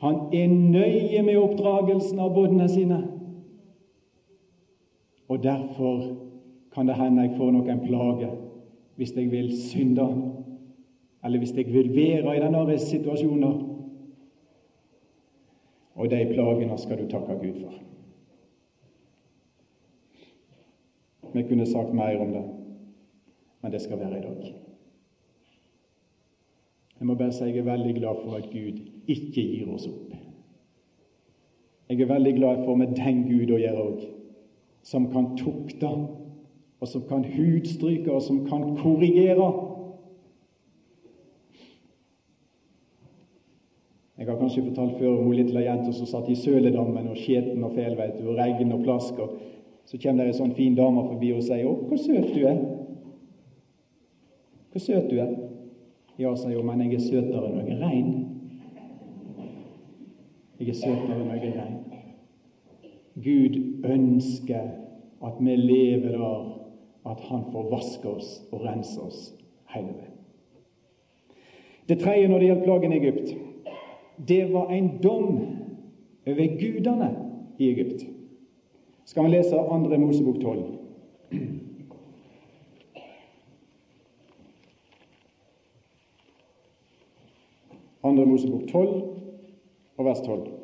Han 0.00 0.30
er 0.32 0.48
nøye 0.48 1.20
med 1.26 1.36
oppdragelsen 1.36 2.22
av 2.24 2.32
båndene 2.38 2.70
sine. 2.72 3.02
Og 5.28 5.42
derfor 5.44 6.29
kan 6.74 6.86
det 6.86 6.96
hende 6.98 7.26
jeg 7.26 7.36
får 7.36 7.50
noen 7.54 7.82
plager 7.82 8.36
hvis 9.00 9.14
jeg 9.16 9.30
vil 9.32 9.48
synde, 9.56 10.06
eller 11.24 11.38
hvis 11.40 11.54
jeg 11.56 11.66
vil 11.72 11.88
være 11.96 12.36
i 12.36 12.40
denne 12.42 12.78
situasjonen. 12.78 13.54
Og 15.94 16.10
de 16.10 16.18
plagene 16.28 16.76
skal 16.78 17.00
du 17.00 17.06
takke 17.08 17.38
Gud 17.40 17.62
for. 17.62 17.78
Vi 21.32 21.42
kunne 21.48 21.66
sagt 21.66 21.94
mer 21.94 22.20
om 22.20 22.32
det, 22.32 22.44
men 23.62 23.72
det 23.72 23.80
skal 23.80 23.98
være 23.98 24.18
i 24.18 24.22
dag. 24.22 24.54
Jeg 27.00 27.06
må 27.06 27.14
bare 27.14 27.32
si 27.32 27.44
jeg 27.44 27.58
er 27.58 27.70
veldig 27.72 27.94
glad 27.96 28.24
for 28.24 28.36
at 28.36 28.50
Gud 28.52 28.80
ikke 29.08 29.42
gir 29.42 29.68
oss 29.72 29.86
opp. 29.88 30.10
Jeg 31.88 32.00
er 32.00 32.06
veldig 32.06 32.34
glad 32.36 32.64
for 32.64 32.76
med 32.76 32.92
den 32.98 33.22
Gud 33.28 33.50
å 33.54 33.60
gjøre 33.60 33.84
òg, 33.86 34.02
som 34.84 35.08
kan 35.12 35.32
tukte 35.40 35.88
og 36.80 36.88
som 36.88 37.02
kan 37.08 37.24
hudstryke, 37.24 38.12
og 38.12 38.22
som 38.22 38.44
kan 38.46 38.76
korrigere. 38.76 39.50
Jeg 44.18 44.28
har 44.28 44.36
kanskje 44.36 44.64
fortalt 44.64 44.98
før 44.98 45.18
om 45.18 45.24
hun 45.24 45.34
lille 45.34 45.64
jenta 45.64 45.92
som 45.92 46.08
satt 46.08 46.28
i 46.28 46.36
søledammen 46.36 47.08
og 47.08 47.16
skjeten 47.16 47.64
og 47.64 47.72
fæl, 47.76 47.96
du, 48.18 48.28
og 48.28 48.36
regn 48.36 48.72
og 48.72 48.82
plask. 48.84 49.18
og 49.18 49.38
Så 49.84 49.98
kommer 50.02 50.24
det 50.24 50.34
ei 50.34 50.38
sånn 50.38 50.52
fin 50.54 50.76
dame 50.76 51.02
forbi 51.08 51.32
og 51.32 51.42
sier 51.42 51.64
'Å, 51.64 51.72
hvor 51.88 51.96
søt 51.96 52.34
du 52.34 52.44
er'. 52.46 52.60
Hvor 54.70 54.80
søt 54.80 55.10
du 55.10 55.16
er. 55.18 55.36
Ja, 56.18 56.34
sier 56.34 56.56
hun, 56.56 56.66
men 56.66 56.80
jeg 56.80 56.94
er 56.94 57.00
søtere 57.00 57.48
enn 57.48 57.66
jeg 57.66 57.76
er 57.76 57.86
rein. 57.86 58.26
Jeg 60.60 60.68
er 60.68 60.74
søtere 60.74 61.20
enn 61.20 61.30
jeg 61.30 61.48
er 61.48 61.60
rein. 61.62 61.78
Gud 63.16 63.84
ønsker 63.84 64.70
at 65.22 65.34
vi 65.40 65.56
lever 65.56 66.18
der 66.18 66.59
at 67.06 67.20
Han 67.20 67.44
får 67.52 67.70
vaske 67.70 68.08
oss 68.08 68.32
og 68.52 68.64
rense 68.64 69.00
oss 69.00 69.20
hele 69.72 69.94
veien. 69.94 70.16
Det 71.88 71.98
tredje 71.98 72.28
når 72.28 72.38
det 72.38 72.46
gjelder 72.46 72.64
plagen 72.64 72.92
i 72.92 72.98
Egypt, 73.00 73.32
det 74.28 74.52
var 74.52 74.70
en 74.70 74.90
dom 75.02 75.40
over 76.26 76.58
gudene 76.60 77.10
i 77.58 77.70
Egypt. 77.70 78.04
Skal 79.04 79.24
vi 79.24 79.32
lese 79.32 79.58
andre 79.58 79.98
Mosebok 79.98 80.38
12? 80.40 80.62
Andre 88.04 88.26
Mosebok 88.26 88.68
12 88.68 88.88
og 89.96 90.04
vers 90.04 90.20
12. 90.26 90.59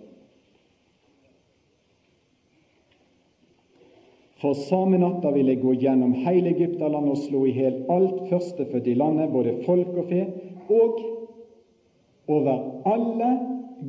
For 4.36 4.54
samme 4.66 4.98
natta 5.00 5.30
vil 5.32 5.48
jeg 5.48 5.62
gå 5.62 5.72
gjennom 5.80 6.12
hele 6.26 6.52
Egypterlandet 6.52 7.14
og 7.14 7.22
slå 7.24 7.44
i 7.48 7.54
hjel 7.56 7.78
alt 7.92 8.26
førstefødt 8.28 8.90
i 8.92 8.96
landet, 8.98 9.32
både 9.32 9.54
folk 9.64 9.94
og 9.96 10.10
fe, 10.10 10.26
og 10.68 10.98
over 12.28 12.58
alle 12.90 13.30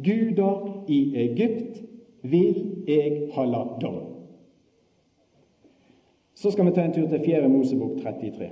guder 0.06 0.86
i 0.88 1.02
Egypt 1.26 1.82
vil 2.22 2.84
jeg 2.88 3.34
lagt 3.36 3.82
dom. 3.82 4.00
Så 6.38 6.52
skal 6.52 6.66
vi 6.66 6.72
ta 6.72 6.86
en 6.86 6.94
tur 6.94 7.08
til 7.10 7.24
4. 7.26 7.50
Mosebok 7.50 7.98
33. 8.04 8.50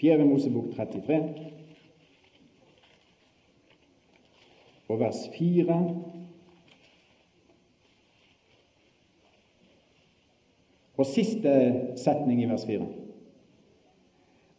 4. 0.00 0.24
Mosebok 0.24 0.70
33 0.76 1.24
og 4.88 5.00
vers 5.00 5.26
4 5.38 5.76
Og 11.00 11.08
siste 11.08 11.52
setning 11.96 12.42
i 12.42 12.48
vers 12.48 12.66
4. 12.68 12.84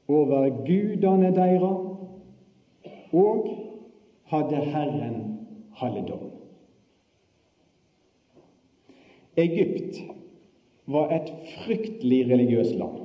Over 0.09 0.47
gudene 0.65 1.29
deira 1.35 1.69
og 3.13 3.49
hadde 4.31 4.63
Herren 4.73 5.19
halledom. 5.77 6.31
Egypt 9.37 10.01
var 10.91 11.13
et 11.15 11.29
fryktelig 11.61 12.23
religiøst 12.31 12.75
land. 12.79 12.97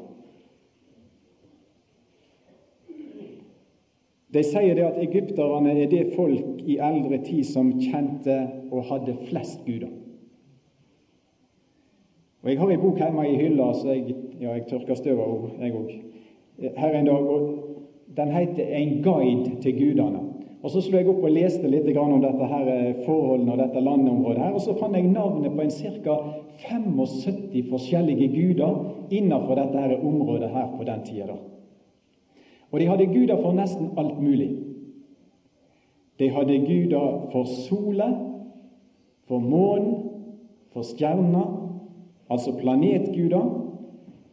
De 4.32 4.42
sier 4.44 4.74
det 4.76 4.88
at 4.88 4.98
egypterne 5.04 5.76
er 5.76 5.92
det 5.92 6.08
folk 6.16 6.64
i 6.64 6.80
eldre 6.82 7.20
tid 7.24 7.44
som 7.48 7.70
kjente 7.80 8.40
og 8.72 8.88
hadde 8.88 9.20
flest 9.28 9.62
guder. 9.68 9.92
Og 12.46 12.50
Jeg 12.52 12.58
har 12.60 12.70
en 12.70 12.80
bok 12.80 12.98
hjemme 12.98 13.22
i 13.26 13.36
hylla, 13.40 13.72
så 13.74 13.88
jeg, 13.90 14.12
ja, 14.40 14.52
jeg 14.54 14.68
tørker 14.70 14.94
støv 14.94 15.18
av 15.18 15.30
henne, 15.48 15.64
jeg 15.66 15.72
òg. 15.74 15.88
Her 16.76 16.92
en 16.94 17.08
dag, 17.08 17.30
og 17.30 17.62
Den 18.16 18.28
heter 18.28 18.64
'En 18.64 19.02
guide 19.02 19.60
til 19.62 19.72
gudene'. 19.72 20.22
Og 20.62 20.70
Så 20.70 20.80
slo 20.80 20.98
jeg 20.98 21.08
opp 21.08 21.24
og 21.24 21.30
leste 21.30 21.68
litt 21.68 21.96
om 21.96 22.20
dette 22.20 22.46
her 22.46 22.68
eh, 22.68 22.94
forholdene 23.04 23.52
og 23.52 23.58
dette 23.58 23.80
landområdet. 23.80 24.42
her, 24.42 24.52
og 24.52 24.60
Så 24.60 24.78
fant 24.78 24.94
jeg 24.94 25.02
navnet 25.02 25.52
på 25.52 25.60
en 25.60 25.70
ca. 25.70 26.16
75 26.58 27.68
forskjellige 27.70 28.28
guder 28.28 28.94
innenfor 29.10 29.54
dette 29.54 29.78
her 29.78 30.06
området 30.06 30.50
her 30.50 30.68
på 30.78 30.84
den 30.84 31.00
tida. 31.04 31.36
Og 32.72 32.80
de 32.80 32.86
hadde 32.86 33.06
guder 33.06 33.42
for 33.42 33.52
nesten 33.52 33.90
alt 33.98 34.22
mulig. 34.22 34.56
De 36.18 36.30
hadde 36.30 36.58
guder 36.58 37.28
for 37.32 37.44
sola, 37.44 38.18
for 39.28 39.38
månen, 39.38 39.94
for 40.72 40.82
stjerner, 40.82 41.65
altså 42.30 42.52
planetguder. 42.60 43.72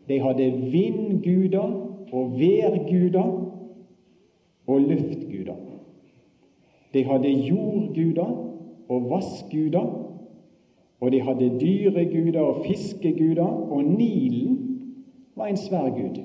De 0.07 0.19
hadde 0.19 0.51
vindguder 0.71 1.89
og 2.11 2.39
værguder 2.39 3.53
og 4.67 4.81
luftguder. 4.81 5.55
De 6.93 7.03
hadde 7.03 7.29
jordguder 7.29 8.49
og 8.89 9.09
vassguder, 9.09 10.09
og 11.01 11.11
de 11.11 11.21
hadde 11.21 11.59
dyreguder 11.61 12.39
og 12.39 12.65
fiskeguder, 12.65 13.45
og 13.45 13.83
Nilen 13.83 14.79
var 15.35 15.47
en 15.47 15.57
svær 15.57 15.89
gud. 15.89 16.21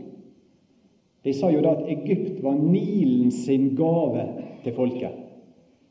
De 1.24 1.32
sa 1.32 1.48
jo 1.50 1.60
da 1.60 1.74
at 1.74 1.88
Egypt 1.88 2.42
var 2.42 2.54
Nilen 2.54 3.30
sin 3.30 3.74
gave 3.76 4.22
til 4.64 4.72
folket. 4.72 5.10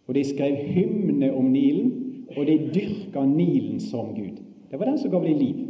Og 0.08 0.16
de 0.16 0.24
skrev 0.24 0.56
hymne 0.56 1.34
om 1.34 1.46
Nilen 1.52 1.94
og 2.38 2.46
de 2.48 2.58
dyrka 2.76 3.26
Nilen 3.26 3.80
som 3.80 4.16
Gud. 4.16 4.47
Det 4.72 4.80
var 4.80 4.86
den 4.86 4.98
som 5.00 5.12
gav 5.12 5.24
dem 5.24 5.38
liv. 5.38 5.66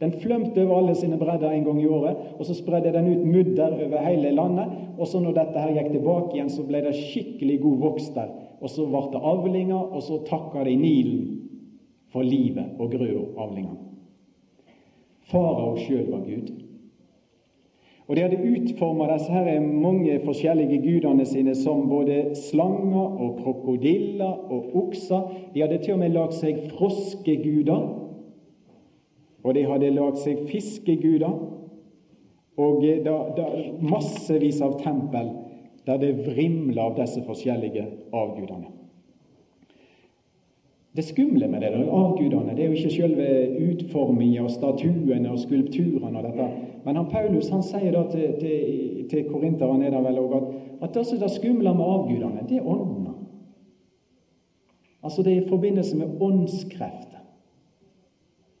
Den 0.00 0.12
flømte 0.12 0.62
over 0.62 0.76
alle 0.78 0.94
sine 0.94 1.18
bredder 1.18 1.50
en 1.50 1.64
gang 1.64 1.80
i 1.82 1.86
året, 1.86 2.16
og 2.38 2.46
så 2.46 2.54
spredde 2.54 2.92
den 2.94 3.08
ut 3.10 3.24
mudder 3.26 3.72
over 3.86 4.04
hele 4.04 4.30
landet. 4.30 4.76
Og 4.98 5.06
så 5.06 5.20
når 5.20 5.34
dette 5.40 5.64
her 5.64 5.74
gikk 5.74 5.90
tilbake 5.96 6.36
igjen, 6.36 6.52
så 6.54 6.66
ble 6.68 6.84
det 6.84 6.94
skikkelig 6.94 7.58
god 7.64 7.82
vokst 7.82 8.14
der. 8.14 8.30
Og 8.60 8.70
så 8.70 8.86
ble 8.86 9.02
det 9.12 9.24
avlinger, 9.32 9.82
og 9.90 10.02
så 10.06 10.20
takka 10.28 10.62
de 10.68 10.76
Nilen 10.78 11.26
for 12.12 12.22
livet 12.22 12.78
og 12.78 12.94
grøavlingene. 12.94 13.84
Farao 15.28 15.74
sjøl 15.76 16.06
var 16.12 16.22
Gud. 16.24 16.54
Og 18.08 18.16
De 18.16 18.22
hadde 18.24 18.40
utforma 18.40 19.10
disse 19.10 19.32
her 19.32 19.60
mange 19.60 20.14
forskjellige 20.24 20.78
gudene 20.80 21.26
sine 21.28 21.52
som 21.54 21.88
både 21.90 22.30
slanger 22.38 23.18
og 23.20 23.42
krokodiller 23.42 24.46
og 24.48 24.76
okser. 24.80 25.26
De 25.54 25.60
hadde 25.60 25.82
til 25.82 25.98
og 25.98 26.00
med 26.00 26.14
lagd 26.16 26.38
seg 26.38 26.62
froskeguder, 26.70 27.82
og 29.44 29.54
de 29.54 29.66
hadde 29.68 29.92
lagd 29.94 30.18
seg 30.22 30.46
fiskeguder. 30.50 31.36
Og 32.58 32.82
da, 33.04 33.14
da, 33.36 33.46
massevis 33.86 34.58
av 34.66 34.80
tempel 34.82 35.30
der 35.86 36.00
det 36.02 36.16
vrimla 36.26 36.88
av 36.88 36.96
disse 36.98 37.22
forskjellige 37.24 37.84
avgudene. 38.12 38.72
Det 40.98 41.04
skumle 41.06 41.46
med 41.48 41.62
det 41.62 41.70
avgudene 41.78 42.56
det 42.56 42.64
er 42.64 42.72
jo 42.72 42.80
ikke 42.80 42.90
selve 42.90 43.26
utforminga 43.70 44.42
og 44.42 44.50
statuene 44.50 45.30
og 45.30 45.38
skulpturene 45.38 46.10
og 46.10 46.26
dette. 46.26 46.48
Men 46.84 46.98
han 46.98 47.10
Paulus 47.12 47.50
han 47.54 47.62
sier 47.62 47.94
da 47.94 48.02
til, 48.10 48.34
til, 48.40 49.06
til 49.10 49.28
korinterne 49.30 49.86
er 49.86 49.94
det 49.94 50.02
vel 50.04 50.18
også, 50.24 50.40
at, 50.40 50.66
at 50.82 50.96
det 50.96 51.06
som 51.06 51.20
det 51.22 51.30
skumle 51.36 51.74
med 51.76 51.92
avgudene, 51.94 52.44
det 52.48 52.58
er 52.58 52.66
åndene. 52.66 53.14
Altså 55.02 55.22
det 55.22 55.32
er 55.32 55.44
i 55.44 55.48
forbindelse 55.48 55.96
med 55.96 56.20
åndskrefter. 56.20 57.07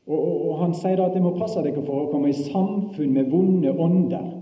Og, 0.08 0.18
og, 0.18 0.36
og, 0.48 0.58
Han 0.62 0.74
sier 0.74 0.96
da 0.96 1.06
at 1.06 1.14
dere 1.14 1.26
må 1.26 1.36
passe 1.36 1.62
dere 1.62 1.84
for 1.84 2.06
å 2.06 2.10
komme 2.12 2.32
i 2.32 2.36
samfunn 2.36 3.14
med 3.14 3.30
vonde 3.32 3.72
ånder. 3.72 4.34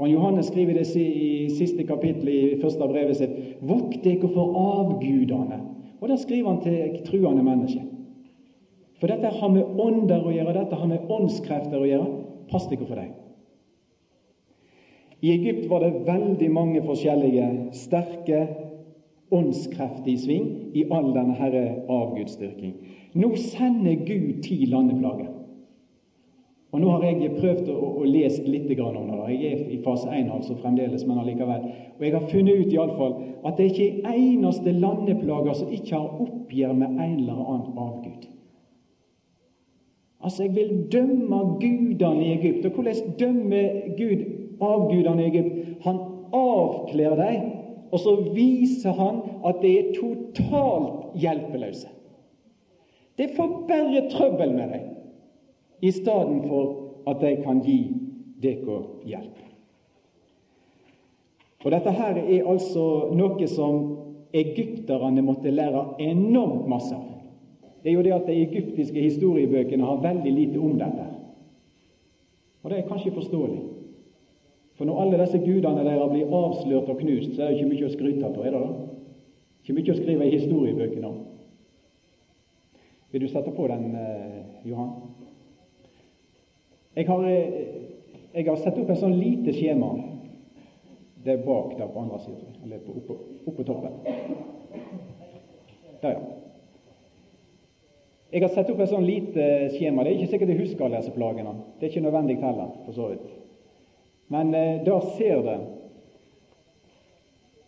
Og 0.00 0.06
han 0.06 0.12
Johannes 0.14 0.48
skriver 0.48 0.76
det 0.76 0.86
i 0.96 1.48
siste 1.52 1.84
kapittel 1.88 2.28
i 2.32 2.40
første 2.60 2.88
brevet 2.88 3.18
sitt. 3.18 3.36
Vokt 3.64 4.00
dere 4.04 4.28
for 4.32 4.56
avgudene 4.60 5.60
og 6.00 6.08
det 6.08 6.20
skriver 6.22 6.48
han 6.48 6.62
til 6.64 7.00
truende 7.04 7.44
mennesker. 7.44 7.84
For 9.00 9.08
dette 9.08 9.32
har 9.32 9.52
med 9.52 9.80
ånder 9.80 10.24
å 10.24 10.32
gjøre, 10.32 10.56
dette 10.56 10.76
har 10.76 10.88
med 10.88 11.12
åndskrefter 11.12 11.80
å 11.80 11.88
gjøre. 11.88 12.08
Pass 12.50 12.66
dere 12.68 12.88
for 12.88 13.00
dem. 13.00 13.12
I 15.20 15.34
Egypt 15.34 15.66
var 15.68 15.84
det 15.84 16.06
veldig 16.06 16.48
mange 16.52 16.80
forskjellige 16.84 17.46
sterke 17.76 18.40
åndskrefter 19.30 20.08
i 20.10 20.16
sving 20.18 20.46
i 20.74 20.86
all 20.90 21.12
denne 21.14 21.36
herre 21.36 21.64
avgudsdyrking. 21.92 22.72
Nå 23.14 23.34
sender 23.36 23.94
Gud 24.06 24.42
ti 24.42 24.64
landeplager. 24.70 25.30
Og 26.70 26.80
Nå 26.80 26.90
har 26.90 27.02
jeg 27.02 27.32
prøvd 27.34 27.70
å, 27.72 27.78
å 27.98 28.04
lese 28.06 28.44
litt 28.46 28.68
om 28.78 29.08
det. 29.10 29.16
Jeg 29.34 29.48
er 29.50 29.62
i 29.74 29.78
fase 29.82 30.06
1 30.06 30.28
altså 30.30 30.54
fremdeles, 30.60 31.02
men 31.06 31.18
allikevel. 31.18 31.64
Og 31.98 32.04
jeg 32.06 32.14
har 32.14 32.28
funnet 32.30 32.60
ut 32.60 32.74
i 32.74 32.78
alle 32.78 32.98
fall 32.98 33.16
at 33.48 33.56
det 33.58 33.70
ikke 33.72 33.88
er 34.04 34.18
eneste 34.18 34.74
landeplager 34.76 35.58
som 35.58 35.72
ikke 35.74 35.96
har 35.96 36.22
oppgjør 36.22 36.76
med 36.78 36.94
en 36.94 37.16
eller 37.18 37.42
annen 37.42 37.80
avgud. 37.86 38.28
Altså, 40.20 40.44
jeg 40.44 40.54
vil 40.54 40.72
dømme 40.92 41.38
gudene 41.58 42.26
i 42.26 42.32
Egypt. 42.36 42.66
Og 42.68 42.78
hvordan 42.78 43.14
dømmer 43.18 43.68
Gud 43.98 44.26
avgudene 44.62 45.24
i 45.24 45.30
Egypt? 45.32 45.86
Han 45.86 46.02
avkler 46.36 47.16
dem, 47.18 47.54
og 47.90 47.98
så 47.98 48.14
viser 48.36 48.94
han 48.94 49.24
at 49.48 49.58
de 49.64 49.78
er 49.78 49.94
totalt 49.96 51.16
hjelpeløse. 51.18 51.88
Det 53.20 53.28
får 53.36 53.48
bare 53.68 54.06
trøbbel 54.10 54.52
med 54.56 54.70
dem 54.72 54.86
i 55.80 55.90
stedet 55.92 56.44
for 56.48 56.76
at 57.10 57.20
de 57.20 57.34
kan 57.44 57.60
gi 57.60 57.80
dere 58.40 58.78
hjelp. 59.04 59.42
Og 61.64 61.70
Dette 61.74 61.92
her 61.92 62.16
er 62.16 62.48
altså 62.48 62.84
noe 63.12 63.48
som 63.52 63.82
egypterne 64.32 65.20
måtte 65.24 65.52
lære 65.52 65.82
enormt 66.00 66.68
masse 66.72 66.96
av. 66.96 67.10
Det 67.82 67.92
er 67.92 67.98
jo 67.98 68.04
det 68.08 68.16
at 68.16 68.28
de 68.28 68.40
egyptiske 68.40 69.04
historiebøkene 69.04 69.84
har 69.84 70.00
veldig 70.00 70.32
lite 70.32 70.60
om 70.60 70.78
dette. 70.80 71.06
Og 72.62 72.70
det 72.70 72.78
er 72.78 72.88
kanskje 72.88 73.12
forståelig. 73.12 73.60
For 74.80 74.88
når 74.88 75.02
alle 75.02 75.20
disse 75.20 75.42
gudene 75.44 75.84
deres 75.84 76.12
blir 76.12 76.32
avslørt 76.40 76.88
og 76.88 77.04
knust, 77.04 77.36
så 77.36 77.42
er 77.42 77.52
det 77.52 77.58
ikke 77.58 77.72
mye 77.74 77.88
å 77.88 77.92
skryte 77.92 78.28
av, 78.28 78.40
er 78.40 78.56
det 78.56 78.62
da? 78.64 78.72
Ikke 79.60 79.76
mye 79.76 79.92
å 79.92 80.00
skrive 80.00 80.28
i 80.28 80.38
historiebøkene 80.38 81.08
om. 81.08 81.20
Vil 83.10 83.20
du 83.20 83.28
sette 83.28 83.50
på 83.50 83.66
den, 83.66 83.94
eh, 83.94 84.68
Johan? 84.70 84.90
Jeg 86.96 87.06
har, 87.06 87.24
eh, 87.24 87.52
jeg 88.34 88.46
har 88.46 88.56
satt 88.56 88.78
opp 88.78 88.90
et 88.90 88.98
sånn 88.98 89.18
lite 89.18 89.52
skjema. 89.52 89.94
Det 91.24 91.32
er 91.32 91.46
bak 91.46 91.78
der 91.78 91.86
på 91.86 92.00
andre 92.00 92.18
siden, 92.18 92.54
eller 92.64 92.78
oppå, 92.88 93.16
oppå 93.46 93.64
toppen. 93.64 93.92
Der, 96.02 96.10
ja. 96.10 96.20
Jeg 98.32 98.42
har 98.42 98.48
satt 98.48 98.70
opp 98.70 98.80
et 98.80 98.88
sånn 98.88 99.06
lite 99.06 99.44
skjema. 99.74 100.04
Det 100.04 100.12
er 100.12 100.18
ikke 100.20 100.30
sikkert 100.30 100.48
jeg 100.48 100.60
husker 100.60 100.84
alle 100.86 101.00
disse 101.02 101.14
plagene. 101.14 101.54
Det 101.78 101.86
er 101.86 101.90
ikke 101.90 102.04
nødvendig 102.06 102.36
heller, 102.38 102.76
for 102.84 102.92
så 102.92 103.08
vidt. 103.10 103.30
Men 104.30 104.54
eh, 104.54 104.84
der 104.84 105.00
ser 105.16 105.42
dere 105.42 105.66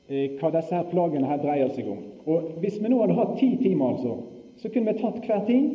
eh, 0.09 0.37
hva 0.38 0.52
disse 0.55 0.76
her 0.76 0.87
plagene 0.90 1.26
her 1.26 1.42
dreier 1.42 1.72
seg 1.74 1.88
om. 1.90 2.05
Og 2.26 2.52
Hvis 2.62 2.78
vi 2.78 2.88
nå 2.92 3.00
hadde 3.00 3.18
hatt 3.18 3.35
ti 3.40 3.57
timer, 3.59 3.96
altså, 3.96 4.16
så 4.60 4.68
kunne 4.68 4.92
vi 4.92 5.00
tatt 5.00 5.24
hver 5.26 5.46
ting 5.46 5.66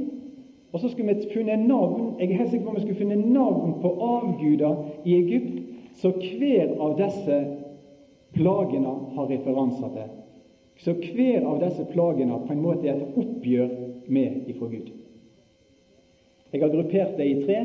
og 0.71 0.81
så 0.81 0.89
skulle 0.89 1.13
vi 1.15 1.29
funnet 1.31 1.63
navn 1.65 2.17
jeg 2.19 2.29
er 2.29 2.41
helt 2.41 2.51
sikker 2.51 2.65
på 2.65 2.69
om 2.73 2.75
vi 2.75 2.83
skulle 2.85 3.01
funnet 3.01 3.31
navn 3.31 3.77
på 3.81 3.91
avguder 4.03 4.75
i 5.07 5.15
Egypt, 5.15 5.61
så 5.97 6.11
hver 6.11 6.75
av 6.83 6.97
disse 6.99 7.37
plagene 8.35 8.93
har 9.15 9.29
referanser 9.31 9.93
til. 9.95 10.09
Så 10.77 10.93
hver 10.93 11.47
av 11.47 11.61
disse 11.63 11.85
plagene 11.89 12.37
på 12.45 12.53
en 12.53 12.61
måte 12.61 12.85
er 12.85 12.99
et 12.99 13.17
oppgjør 13.17 13.71
med 14.13 14.51
ifra 14.51 14.69
Gud. 14.69 14.91
Jeg 16.51 16.61
har 16.61 16.73
gruppert 16.73 17.17
det 17.17 17.27
i 17.27 17.39
tre. 17.45 17.61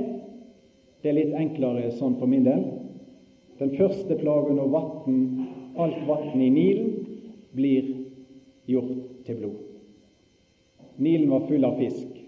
Det 1.03 1.11
er 1.11 1.18
litt 1.18 1.35
enklere 1.37 1.90
sånn 1.98 2.16
for 2.20 2.31
min 2.31 2.46
del. 2.46 2.64
Den 3.59 3.75
første 3.77 4.16
plagen 4.18 4.57
når 4.59 4.72
vatten, 4.72 5.20
alt 5.77 6.01
vann 6.09 6.40
i 6.40 6.48
Nilen 6.55 6.94
blir 7.53 7.92
gjort 8.70 8.96
til 9.27 9.42
blod. 9.42 9.72
Nilen 10.97 11.31
var 11.31 11.47
full 11.49 11.65
av 11.65 11.79
fisk. 11.81 12.19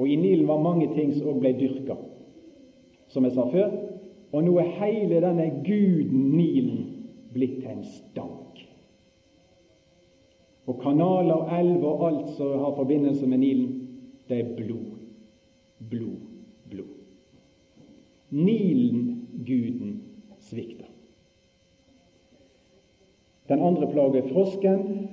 Og 0.00 0.08
i 0.08 0.16
Nilen 0.16 0.48
var 0.48 0.62
mange 0.62 0.88
ting 0.94 1.12
som 1.14 1.28
òg 1.32 1.40
ble 1.42 1.52
dyrka, 1.58 1.96
som 3.12 3.26
jeg 3.26 3.34
sa 3.36 3.46
før. 3.52 3.72
Og 4.32 4.44
nå 4.46 4.54
er 4.62 4.76
hele 4.78 5.20
denne 5.22 5.48
guden 5.66 6.30
Nilen 6.36 6.84
blitt 7.34 7.64
en 7.68 7.82
stank. 7.84 8.62
Og 10.70 10.78
kanaler 10.82 11.34
og 11.34 11.52
elver 11.56 11.90
og 11.90 12.06
alt 12.06 12.32
som 12.36 12.58
har 12.62 12.76
forbindelse 12.76 13.26
med 13.26 13.42
Nilen, 13.42 13.76
det 14.28 14.40
er 14.40 14.54
blod. 14.56 14.96
Blod, 15.90 16.20
blod. 16.70 16.94
Nilen-guden 18.30 20.02
svikter. 20.38 20.86
Den 23.48 23.60
andre 23.60 23.88
plagen 23.90 24.22
er 24.22 24.28
frosken, 24.30 25.08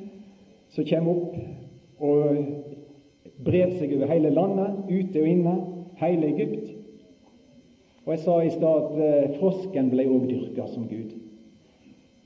som 0.70 0.86
kommer 0.86 1.16
opp 1.16 1.38
og 1.99 2.36
bred 3.45 3.75
seg 3.77 3.93
over 3.95 4.09
hele 4.11 4.31
landet, 4.33 4.79
ute 4.89 5.21
og 5.21 5.29
inne, 5.29 5.55
hele 6.01 6.31
Egypt. 6.31 6.73
Og 8.05 8.13
jeg 8.15 8.23
sa 8.23 8.38
i 8.41 8.53
stad 8.53 8.85
at 8.85 8.99
eh, 9.03 9.33
frosken 9.38 9.91
ble 9.91 10.07
òg 10.07 10.29
dyrka 10.29 10.67
som 10.71 10.88
gud. 10.88 11.11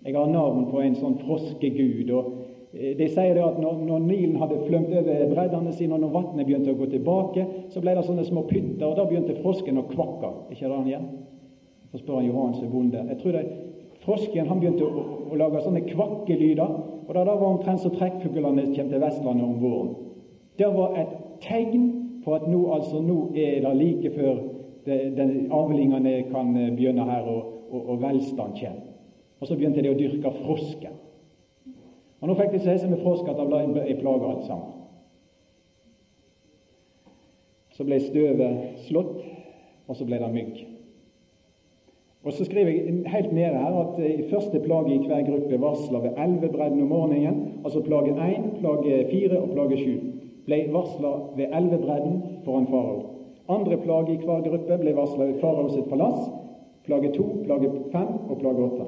Jeg 0.05 0.15
har 0.17 0.29
navn 0.29 0.67
på 0.69 0.81
en 0.81 0.97
sånn 0.97 1.17
froskegud. 1.23 2.11
og 2.13 2.29
eh, 2.73 2.93
De 2.99 3.07
sier 3.09 3.33
det 3.37 3.43
at 3.45 3.57
når, 3.61 3.81
når 3.89 4.05
Nilen 4.05 4.37
hadde 4.41 4.61
flømt 4.67 4.93
over 4.93 5.33
breddene 5.33 5.73
sine, 5.73 5.97
og 5.97 6.05
når 6.05 6.13
vannet 6.13 6.45
begynte 6.45 6.75
å 6.75 6.77
gå 6.77 6.91
tilbake, 6.93 7.47
så 7.73 7.81
ble 7.81 7.97
det 7.97 8.05
sånne 8.05 8.27
små 8.27 8.45
pytter, 8.49 8.85
og 8.87 8.95
da 8.99 9.07
begynte 9.09 9.39
frosken 9.41 9.81
å 9.81 9.87
kvakke. 9.89 10.31
Ikke 10.53 10.67
det 10.67 10.77
han 10.77 10.89
igjen? 10.93 11.11
Så 11.91 12.03
spør 12.03 12.21
han 12.21 12.29
Johannes 12.29 12.71
bonde. 12.71 13.03
Jeg 13.09 13.21
tror 13.23 13.37
det, 13.39 13.45
Frosken 14.01 14.47
han 14.49 14.61
begynte 14.61 14.85
å, 14.85 15.01
å, 15.29 15.35
lage 15.37 15.61
sånne 15.61 15.83
kvakkelyder, 15.85 16.77
og 17.05 17.11
da 17.13 17.25
var 17.27 17.43
omtrent 17.51 17.83
så 17.83 17.91
trekkfuglene 17.93 18.71
kommer 18.71 18.93
til 18.95 19.03
Vestlandet 19.03 19.45
om 19.45 19.59
våren. 19.61 19.91
Det 20.59 20.67
var 20.67 20.97
et 20.99 21.13
tegn 21.41 21.87
på 22.25 22.35
at 22.35 22.47
nå, 22.47 22.61
altså, 22.73 23.01
nå 23.01 23.31
er 23.35 23.61
det 23.65 23.75
like 23.77 24.11
før 24.15 24.41
det, 24.85 25.13
den, 25.17 25.51
avlingene 25.51 26.23
kan 26.31 26.55
eh, 26.57 26.75
begynne 26.75 27.05
her, 27.05 27.21
og, 27.21 27.43
og, 27.69 27.89
og 27.89 28.01
velstand 28.01 28.57
kommer. 28.59 28.87
Og 29.39 29.47
så 29.47 29.57
begynte 29.57 29.81
de 29.81 29.89
å 29.89 29.97
dyrke 29.97 30.33
frosken. 30.41 30.97
Og 32.21 32.29
nå 32.29 32.35
fikk 32.37 32.53
de 32.53 32.61
seg 32.61 32.83
med 32.89 33.01
frosk 33.01 33.29
at 33.29 33.39
det 33.39 33.47
ble 33.49 33.85
ei 33.87 33.97
plage 33.97 34.27
alt 34.29 34.45
sammen. 34.45 34.77
Så 37.73 37.87
ble 37.87 37.97
støvet 38.03 38.83
slått, 38.85 39.23
og 39.87 39.97
så 39.97 40.05
ble 40.05 40.19
det 40.21 40.29
mygg. 40.35 40.61
Og 42.21 42.33
Så 42.37 42.45
skriver 42.45 42.69
jeg 42.69 43.03
helt 43.09 43.31
nede 43.33 43.57
her 43.57 43.77
at 43.81 43.97
eh, 43.97 44.29
første 44.29 44.59
plage 44.61 44.93
i 44.93 45.01
hver 45.07 45.25
gruppe 45.25 45.61
varsler 45.61 46.03
ved 46.03 46.19
elvebredden 46.21 46.81
om 46.81 46.87
morgenen, 46.93 47.61
altså 47.65 47.81
plage 47.81 48.13
1, 48.13 48.51
plage 48.59 49.05
4 49.09 49.39
og 49.39 49.49
plage 49.55 49.77
7. 49.77 50.10
ble 50.45 50.61
varsla 50.73 51.11
ved 51.37 51.53
elvebredden 51.53 52.21
foran 52.45 52.67
farao. 52.67 53.01
Andre 53.49 53.77
plage 53.77 54.13
i 54.13 54.21
hver 54.21 54.41
gruppe 54.47 54.77
ble 54.81 54.95
varsla 54.95 55.25
ved 55.25 55.39
farao 55.41 55.69
sitt 55.69 55.89
palass. 55.89 56.29
Plage 56.85 57.11
to, 57.13 57.27
plage 57.45 57.69
fem 57.91 58.09
og 58.29 58.37
plage 58.39 58.65
åtte. 58.65 58.87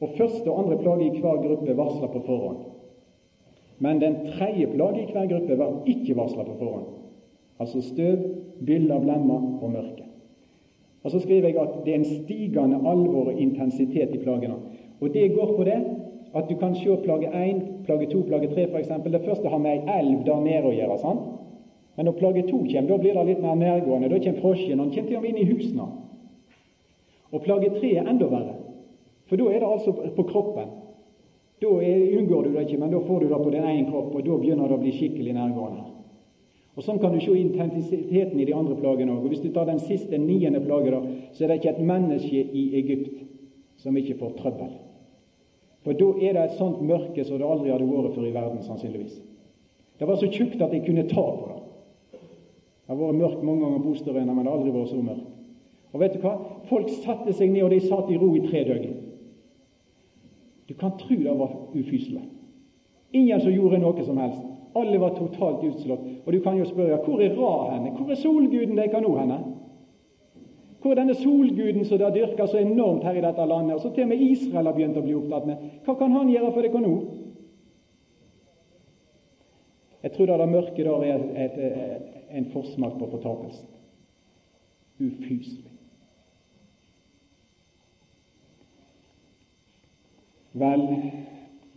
Og 0.00 0.08
første 0.16 0.50
og 0.50 0.64
andre 0.64 0.78
plage 0.78 1.06
i 1.06 1.20
hver 1.20 1.42
gruppe 1.44 1.76
varsla 1.76 2.08
på 2.12 2.24
forhånd. 2.26 2.58
Men 3.78 4.00
den 4.00 4.16
tredje 4.26 4.66
plage 4.72 5.02
i 5.02 5.12
hver 5.12 5.28
gruppe 5.32 5.58
var 5.58 5.80
ikke 5.86 6.16
varsla 6.16 6.44
på 6.44 6.58
forhånd. 6.58 6.92
Altså 7.60 7.80
støv, 7.80 8.18
byller, 8.66 9.00
blemmer 9.00 9.58
og 9.62 9.70
mørke. 9.70 10.04
Og 11.02 11.10
Så 11.10 11.20
skriver 11.20 11.48
jeg 11.48 11.58
at 11.60 11.84
det 11.84 11.92
er 11.94 11.98
en 11.98 12.04
stigende 12.04 12.76
alvor 12.76 13.30
og 13.30 13.40
intensitet 13.40 14.14
i 14.14 14.18
plagene. 14.18 14.54
Og 15.00 15.14
det 15.14 15.34
går 15.34 15.52
på 15.56 15.64
det 15.64 15.78
at 16.36 16.48
du 16.48 16.56
kan 16.60 16.74
se 16.76 16.96
plage 17.02 17.28
1, 17.32 17.62
plage 17.86 18.06
2, 18.12 18.22
plage 18.28 18.48
3 18.52 18.66
f.eks. 18.70 18.88
Det 19.04 19.24
første 19.24 19.48
har 19.48 19.58
med 19.58 19.72
ei 19.72 19.98
elv 20.00 20.24
der 20.26 20.40
nede 20.44 20.68
å 20.68 20.74
gjøre. 20.74 20.98
sant? 21.00 21.22
Men 21.96 22.08
når 22.08 22.18
plage 22.18 22.42
2 22.48 22.58
kommer, 22.58 22.88
da 22.90 22.98
blir 22.98 23.14
det 23.14 23.26
litt 23.26 23.42
mer 23.42 23.54
nærgående. 23.56 24.10
Da 24.12 24.18
kommer 24.20 24.40
frosken. 24.40 24.78
Han 24.78 24.90
kommer 24.92 25.08
til 25.08 25.16
og 25.16 25.22
med 25.22 25.30
inn 25.30 25.42
i 25.42 25.48
husene. 25.52 25.86
Og 27.32 27.42
plage 27.42 27.70
3 27.78 27.92
er 27.96 28.10
enda 28.10 28.28
verre. 28.28 28.56
For 29.26 29.40
da 29.40 29.48
er 29.50 29.62
det 29.62 29.70
altså 29.70 29.94
på 30.16 30.26
kroppen. 30.28 30.68
Da 31.60 31.68
unngår 31.72 32.42
du 32.44 32.52
det 32.52 32.66
ikke, 32.66 32.78
men 32.78 32.92
da 32.92 33.00
får 33.00 33.20
du 33.20 33.28
det 33.28 33.42
på 33.42 33.50
din 33.50 33.64
egen 33.64 33.86
kropp, 33.90 34.14
og 34.14 34.24
da 34.26 34.36
begynner 34.36 34.68
det 34.68 34.76
å 34.76 34.82
bli 34.82 34.92
skikkelig 34.92 35.32
nærgående. 35.38 35.86
Og 36.76 36.84
Sånn 36.84 37.00
kan 37.00 37.14
du 37.14 37.20
se 37.24 37.32
intensiteten 37.32 38.36
i 38.36 38.44
de 38.44 38.52
andre 38.52 38.76
plagene 38.76 39.14
òg. 39.14 39.30
Hvis 39.32 39.40
du 39.40 39.48
tar 39.54 39.64
den 39.64 39.80
siste, 39.80 40.18
niende 40.20 40.60
plage, 40.60 41.00
så 41.32 41.44
er 41.44 41.48
det 41.48 41.62
ikke 41.62 41.72
et 41.72 41.86
menneske 41.88 42.42
i 42.44 42.66
Egypt 42.82 43.24
som 43.80 43.96
ikke 43.96 44.18
får 44.20 44.36
trøbbel. 44.36 44.74
For 45.86 45.94
da 45.94 46.06
er 46.18 46.32
det 46.34 46.40
et 46.42 46.56
sånt 46.58 46.80
mørke 46.82 47.22
som 47.22 47.38
det 47.38 47.46
aldri 47.46 47.70
hadde 47.70 47.86
vært 47.86 48.16
før 48.16 48.24
i 48.26 48.32
verden, 48.34 48.62
sannsynligvis. 48.66 49.20
Det 50.00 50.08
var 50.08 50.16
så 50.18 50.26
tjukt 50.34 50.58
at 50.58 50.72
jeg 50.74 50.82
kunne 50.82 51.04
ta 51.06 51.22
på 51.22 51.44
det. 51.46 51.60
Det 52.16 52.90
har 52.90 52.98
vært 52.98 53.20
mørkt 53.20 53.44
mange 53.46 53.62
ganger 53.62 53.84
på 53.84 53.92
Osterøyna, 53.92 54.32
men 54.34 54.42
det 54.42 54.50
har 54.50 54.58
aldri 54.58 54.72
vært 54.74 54.90
så 54.90 54.98
mørkt. 55.06 55.28
Og 55.92 56.02
vet 56.02 56.16
du 56.16 56.24
hva? 56.24 56.32
Folk 56.66 56.90
satte 56.90 57.36
seg 57.38 57.52
ned, 57.54 57.62
og 57.68 57.70
de 57.70 57.78
satt 57.84 58.10
i 58.10 58.18
ro 58.18 58.32
i 58.34 58.42
tre 58.48 58.64
døgn. 58.66 58.98
Du 60.66 60.74
kan 60.74 60.98
tro 60.98 61.20
det 61.22 61.38
var 61.38 61.54
ufyselig. 61.70 62.24
Ingen 63.14 63.40
som 63.40 63.54
gjorde 63.54 63.78
noe 63.78 64.08
som 64.10 64.18
helst. 64.18 64.42
Alle 64.76 64.98
var 65.00 65.14
totalt 65.14 65.62
utslått. 65.70 66.02
Og 66.26 66.32
du 66.34 66.40
kan 66.42 66.58
jo 66.58 66.66
spørre 66.66 66.98
hvor 67.06 67.22
er 67.22 67.38
Ra 67.38 67.52
henne? 67.76 67.94
Hvor 67.94 68.10
er 68.10 68.18
solguden 68.18 68.74
deres 68.74 69.06
nå 69.06 69.14
henne? 69.22 69.38
Hvor 70.86 70.94
er 70.94 71.00
denne 71.00 71.14
solguden 71.18 71.84
som 71.84 71.98
det 71.98 72.12
dyrker 72.14 72.46
så 72.46 72.60
enormt 72.62 73.02
her 73.04 73.16
i 73.18 73.22
dette 73.24 73.46
landet, 73.46 73.74
og 73.74 73.80
så 73.80 73.90
til 73.90 74.04
og 74.04 74.08
med 74.08 74.20
Israel 74.22 74.68
har 74.68 74.76
begynt 74.76 74.98
å 75.00 75.02
bli 75.02 75.16
opptatt 75.18 75.48
med? 75.48 75.64
Hva 75.82 75.96
kan 75.98 76.14
han 76.14 76.30
gjøre 76.30 76.52
for 76.54 76.62
dere 76.62 76.82
nå? 76.84 76.92
Jeg 80.04 80.14
tror 80.14 80.30
det 80.30 80.48
mørke 80.52 80.86
der 80.86 81.08
er 81.08 81.26
et, 81.42 81.58
et, 81.58 82.22
en 82.38 82.48
forsmak 82.54 82.94
på 83.00 83.10
fortapelsen. 83.16 83.66
Ufyselig. 85.02 85.74
Vel, 90.54 90.88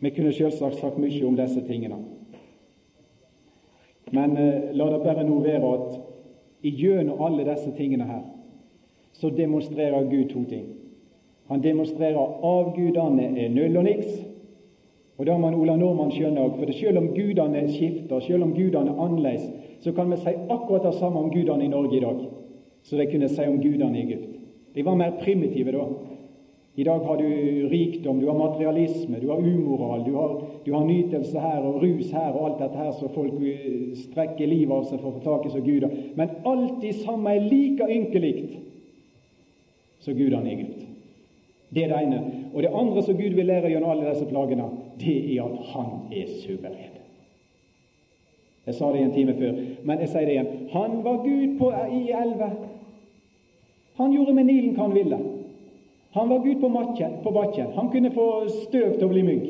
vi 0.05 0.13
kunne 0.13 0.37
selvsagt 0.37 0.77
sagt 0.77 1.01
mye 1.01 1.25
om 1.25 1.35
disse 1.39 1.65
tingene. 1.65 2.03
Men 4.13 4.37
eh, 4.37 4.69
la 4.77 4.93
det 4.93 5.01
bare 5.01 5.25
nå 5.25 5.41
være 5.41 5.77
at 5.79 6.03
gjennom 6.61 7.25
alle 7.25 7.49
disse 7.49 7.73
tingene 7.73 8.05
her, 8.05 8.27
så 9.19 9.29
demonstrerer 9.35 10.07
Gud 10.09 10.29
to 10.31 10.43
ting. 10.49 10.65
Han 11.49 11.63
demonstrerer 11.63 12.43
avgudene 12.45 13.31
er 13.35 13.49
null 13.53 13.77
og 13.77 13.87
niks. 13.87 14.19
Og 15.19 15.25
da 15.27 15.35
må 15.37 15.49
Ola 15.51 15.75
Nordmann 15.75 16.13
skjønne 16.15 16.45
òg, 16.45 16.53
for 16.55 16.71
selv 16.71 17.01
om 17.01 17.09
gudene 17.11 17.65
skifter, 17.67 18.21
selv 18.23 18.45
om 18.45 18.53
gudene 18.55 18.93
er 18.93 19.01
annerledes, 19.03 19.49
så 19.83 19.91
kan 19.91 20.11
vi 20.11 20.19
si 20.21 20.31
akkurat 20.31 20.85
det 20.87 20.93
samme 20.95 21.19
om 21.19 21.31
gudene 21.33 21.65
i 21.65 21.71
Norge 21.71 21.97
i 21.97 22.03
dag 22.03 22.21
som 22.83 22.99
de 22.99 23.05
kunne 23.11 23.27
si 23.29 23.47
om 23.47 23.57
gudene 23.59 23.97
i 23.97 24.05
Egypt. 24.05 24.39
De 24.73 24.85
var 24.85 24.95
mer 24.95 25.17
primitive 25.19 25.73
da. 25.75 25.83
I 26.79 26.85
dag 26.87 27.03
har 27.03 27.17
du 27.17 27.27
rikdom, 27.69 28.21
du 28.21 28.27
har 28.29 28.37
materialisme, 28.37 29.19
du 29.19 29.27
har 29.29 29.37
umoral, 29.37 30.05
du 30.05 30.13
har, 30.15 30.37
du 30.65 30.71
har 30.73 30.85
nytelse 30.85 31.39
her 31.39 31.65
og 31.67 31.81
rus 31.83 32.11
her 32.11 32.31
og 32.31 32.45
alt 32.45 32.61
dette 32.61 32.79
her 32.79 32.93
så 32.95 33.09
folk 33.11 33.41
eh, 33.43 33.97
strekker 33.99 34.47
livet 34.47 34.71
av 34.71 34.85
seg 34.87 35.01
for 35.01 35.11
å 35.11 35.17
få 35.17 35.25
tak 35.25 35.49
i 35.49 35.51
som 35.51 35.65
guder. 35.65 35.91
Men 36.15 36.37
alt 36.47 36.79
de 36.79 36.93
samme 37.01 37.35
er 37.35 37.49
like 37.51 37.89
ynkelig 37.89 38.33
som 39.99 40.13
gudene 40.13 40.51
i 40.51 40.61
Gud. 40.61 40.85
Det 41.69 41.83
er 41.83 41.91
det 41.91 42.03
ene. 42.03 42.21
Og 42.53 42.63
det 42.63 42.71
andre 42.73 43.03
som 43.03 43.17
Gud 43.17 43.35
vil 43.37 43.45
lære 43.45 43.69
gjennom 43.69 43.91
alle 43.93 44.09
disse 44.09 44.25
plagene, 44.25 44.69
det 44.99 45.17
er 45.35 45.43
at 45.43 45.67
han 45.73 45.91
er 46.11 46.31
suveren. 46.41 46.95
Jeg 48.65 48.75
sa 48.75 48.91
det 48.93 49.01
en 49.01 49.13
time 49.13 49.33
før, 49.33 49.53
men 49.83 50.01
jeg 50.03 50.09
sier 50.11 50.27
det 50.27 50.33
igjen. 50.35 50.49
Han 50.73 50.99
var 51.03 51.23
Gud 51.23 51.57
på, 51.57 51.71
i 51.93 52.11
elva. 52.13 52.49
Han 53.97 54.13
gjorde 54.13 54.33
med 54.33 54.45
Nilen 54.45 54.75
hva 54.75 54.85
han 54.85 54.95
ville. 54.95 55.19
Han 56.17 56.29
var 56.29 56.43
Gud 56.43 56.61
på, 56.61 56.69
matjen, 56.73 57.17
på 57.23 57.31
bakken. 57.31 57.71
Han 57.75 57.89
kunne 57.89 58.11
få 58.13 58.27
støv 58.49 58.95
til 58.97 59.07
å 59.07 59.11
bli 59.11 59.23
mygg. 59.25 59.47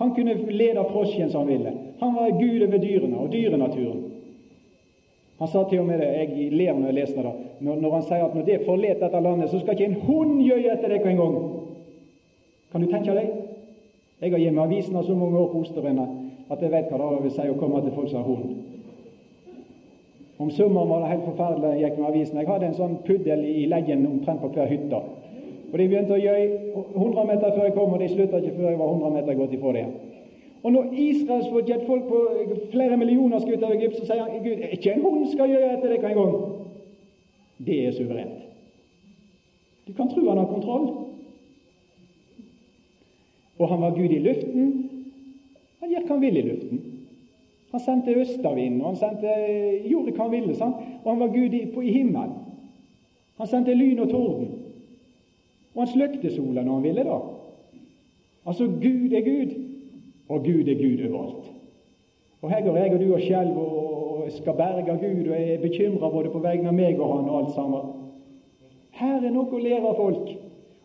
Han 0.00 0.14
kunne 0.16 0.36
lede 0.48 0.84
frosken 0.92 1.30
som 1.30 1.44
han 1.44 1.52
ville. 1.52 1.72
Han 2.00 2.14
var 2.16 2.36
Gud 2.40 2.62
over 2.64 2.78
dyrene 2.80 3.18
og 3.20 3.32
dyrenaturen. 3.32 4.09
Han 5.40 5.48
sa 5.48 5.62
til 5.64 5.80
og 5.80 5.86
med 5.88 6.02
det, 6.02 6.08
jeg 6.18 6.50
ler 6.52 6.74
når 6.76 6.90
jeg 6.90 6.96
leser 6.98 7.24
det, 7.24 7.34
når, 7.64 7.78
når 7.80 7.94
han 7.96 8.02
sier 8.04 8.24
at 8.26 8.34
når 8.36 8.42
det 8.44 8.58
forlater 8.66 9.06
dette 9.06 9.22
landet, 9.24 9.48
så 9.48 9.60
skal 9.62 9.76
ikke 9.76 9.86
en 9.88 10.02
hund 10.04 10.34
gjøye 10.44 10.74
etter 10.74 10.92
dere 10.92 11.14
engang. 11.14 11.38
Kan 12.72 12.84
du 12.84 12.90
tenke 12.90 13.14
deg? 13.16 13.30
Jeg 14.20 14.34
har 14.34 14.42
gitt 14.42 14.52
meg 14.52 14.66
avisen 14.66 14.98
av 15.00 15.06
så 15.08 15.16
mange 15.16 15.40
år 15.40 15.48
på 15.48 15.62
Osterøyene 15.64 16.04
at 16.50 16.60
jeg 16.60 16.72
vet 16.74 16.90
hva 16.92 16.98
det 17.00 17.22
vil 17.24 17.32
si 17.32 17.46
å 17.48 17.56
komme 17.56 17.80
til 17.80 17.96
folk 17.96 18.10
som 18.12 18.20
har 18.20 18.28
hund. 18.28 18.52
Om 20.40 20.52
sommeren 20.56 20.88
var 20.92 21.02
det 21.04 21.10
helt 21.14 21.26
forferdelig. 21.28 21.72
Jeg 21.72 21.82
gikk 21.84 21.98
med 21.98 22.08
avisen. 22.10 22.38
Jeg 22.40 22.48
hadde 22.48 22.68
en 22.68 22.76
sånn 22.76 22.94
puddel 23.04 23.42
i 23.44 23.66
leggen 23.68 24.06
omtrent 24.08 24.40
på 24.44 24.52
hver 24.54 24.68
hytte. 24.68 25.00
Og 25.70 25.74
De 25.78 25.86
begynte 25.86 26.16
å 26.16 26.20
gjøye 26.20 26.46
100 26.96 27.26
meter 27.28 27.52
før 27.54 27.68
jeg 27.68 27.74
kom, 27.76 27.92
og 27.94 28.00
de 28.00 28.08
slutta 28.12 28.40
ikke 28.40 28.56
før 28.56 28.72
jeg 28.72 28.80
var 28.80 28.94
100 28.94 29.12
meter 29.16 29.36
gått 29.38 29.52
ifra 29.56 29.74
det. 29.76 29.84
Og 30.62 30.72
når 30.72 30.92
Israelsfolket, 30.92 31.76
et 31.76 31.86
folk 31.86 32.08
på 32.08 32.28
flere 32.72 32.96
millioner 32.96 33.38
skal 33.38 33.56
ut 33.56 33.62
av 33.64 33.72
Egypt, 33.72 33.96
så 33.96 34.06
sier 34.06 34.26
han 34.26 34.42
Gud, 34.44 34.64
ikke 34.72 34.92
en 34.92 35.04
hund 35.06 35.28
skal 35.32 35.48
gjøre 35.48 35.70
etter 35.76 35.94
dere 35.94 36.10
engang. 36.10 36.34
Det 37.66 37.78
er 37.86 37.96
suverent. 37.96 38.42
Du 39.88 39.92
kan 39.96 40.10
tro 40.10 40.28
han 40.28 40.38
har 40.38 40.50
kontroll. 40.50 40.88
Og 43.58 43.68
han 43.68 43.80
var 43.80 43.96
Gud 43.96 44.12
i 44.12 44.20
luften. 44.24 44.68
Han 45.80 45.90
gjør 45.90 46.06
hva 46.06 46.14
han 46.14 46.22
vil 46.24 46.36
i 46.36 46.44
luften. 46.48 46.84
Han 47.70 47.80
sendte 47.80 48.18
østavind, 48.20 48.80
og 48.82 48.88
han 48.88 49.00
sendte, 49.00 49.34
gjorde 49.88 50.12
hva 50.12 50.26
han 50.26 50.32
ville. 50.34 50.54
Sant? 50.58 50.76
Og 51.04 51.10
han 51.12 51.20
var 51.20 51.32
Gud 51.34 51.56
i, 51.56 51.64
på, 51.74 51.80
i 51.80 51.92
himmelen. 51.92 52.36
Han 53.40 53.48
sendte 53.48 53.74
lyn 53.74 54.02
og 54.04 54.10
torden. 54.10 54.48
Og 55.74 55.84
han 55.84 55.92
sløkte 55.92 56.32
sola 56.34 56.64
når 56.64 56.74
han 56.74 56.82
ville. 56.82 57.04
da. 57.04 57.18
Altså, 58.46 58.66
Gud 58.66 59.12
er 59.16 59.24
Gud, 59.24 59.52
og 60.30 60.44
Gud 60.44 60.68
er 60.68 60.74
Gud 60.78 61.08
overalt. 61.08 61.52
Og 62.42 62.50
her 62.50 62.64
går 62.64 62.76
jeg 62.76 62.94
og 62.94 63.00
du 63.00 63.14
og 63.14 63.20
skjelver 63.20 63.56
og, 63.56 64.30
skal 64.30 64.54
berge 64.54 64.84
Gud, 64.84 65.28
og 65.28 65.36
er 65.40 65.60
bekymra 65.60 66.08
både 66.08 66.30
på 66.30 66.38
vegne 66.38 66.68
av 66.68 66.76
meg 66.76 67.00
og 67.00 67.16
han 67.16 67.30
og 67.30 67.38
alt 67.38 67.54
sammen. 67.54 67.88
Her 68.94 69.24
er 69.26 69.32
noe 69.34 69.50
å 69.50 69.62
lære 69.62 69.90
av 69.90 69.98
folk 69.98 70.30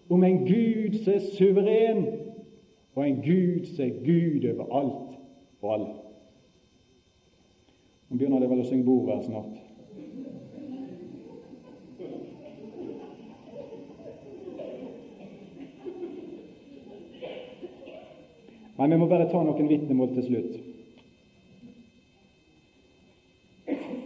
om 0.10 0.24
en 0.24 0.40
Gud 0.48 0.98
som 1.04 1.14
er 1.14 1.28
suveren, 1.36 2.02
og 2.96 3.04
en 3.04 3.22
Gud 3.22 3.70
som 3.70 3.86
er 3.86 4.00
Gud 4.06 4.48
over 4.50 4.74
alt 4.80 5.16
og 5.62 5.74
alle. 5.74 5.94
Nå 8.10 8.18
begynner 8.18 8.42
det 8.42 8.50
vel 8.50 8.64
å 8.64 8.68
synge 8.70 8.88
bordvær 8.88 9.24
snart. 9.28 9.62
Men 18.78 18.92
vi 18.92 18.98
må 18.98 19.08
bare 19.08 19.30
ta 19.32 19.42
noen 19.44 19.70
vitnemål 19.72 20.16
til 20.16 20.26
slutt. 20.30 20.56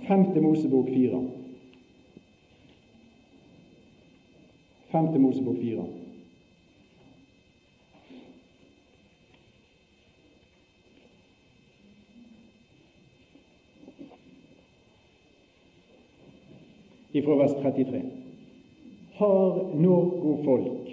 Femte 0.10 0.42
Mosebok 0.42 0.90
fire. 0.90 1.24
Femte 4.92 5.22
Mosebok 5.22 5.58
fire. 5.62 5.88
ifra 17.12 17.36
vers 17.36 17.54
33. 17.62 18.02
Har 19.20 19.58
noe 19.82 20.36
folk 20.46 20.92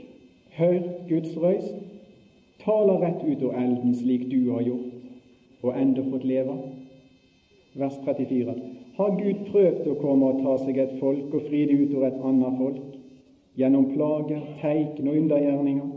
hørt 0.57 0.87
Guds 1.09 1.37
røyst, 1.37 1.75
taler 2.67 2.99
rett 2.99 3.23
ut 3.25 3.43
av 3.47 3.55
elden 3.55 3.95
slik 3.95 4.27
du 4.31 4.51
har 4.51 4.65
gjort, 4.67 5.05
og 5.63 5.79
enda 5.79 6.03
fått 6.11 6.27
leve? 6.27 6.57
Vers 7.77 7.99
34. 8.05 8.55
Har 8.97 9.17
Gud 9.21 9.45
prøvd 9.53 9.89
å 9.93 9.99
komme 10.01 10.33
og 10.33 10.43
ta 10.43 10.57
seg 10.65 10.79
et 10.81 10.97
folk 11.01 11.35
og 11.37 11.47
fri 11.47 11.67
det 11.69 11.77
ut 11.77 11.95
av 11.99 12.07
et 12.09 12.23
annet 12.31 12.59
folk, 12.59 12.97
gjennom 13.57 13.91
plager, 13.93 14.43
teikn 14.63 15.07
og 15.07 15.19
undergjerninger, 15.21 15.93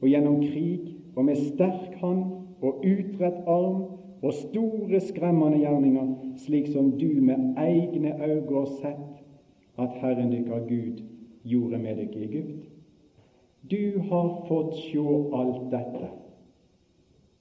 og 0.00 0.08
gjennom 0.08 0.40
krig, 0.42 0.88
og 1.14 1.26
med 1.28 1.38
sterk 1.38 1.96
hand 2.00 2.64
og 2.64 2.82
utrett 2.86 3.46
arm 3.48 3.82
og 4.20 4.34
store, 4.36 5.00
skremmende 5.04 5.60
gjerninger, 5.62 6.10
slik 6.40 6.68
som 6.72 6.92
du 7.00 7.20
med 7.24 7.56
egne 7.60 8.16
øyne 8.16 8.56
har 8.56 8.72
sett 8.80 9.80
at 9.80 9.96
Herren 10.02 10.32
dykkar 10.32 10.66
Gud 10.68 11.00
gjorde 11.44 11.78
med 11.78 11.96
dere 11.96 12.20
i 12.20 12.26
Egypt. 12.28 12.69
Du 13.60 13.98
har 13.98 14.46
fått 14.46 14.76
sjå 14.76 15.34
alt 15.36 15.70
dette, 15.70 16.08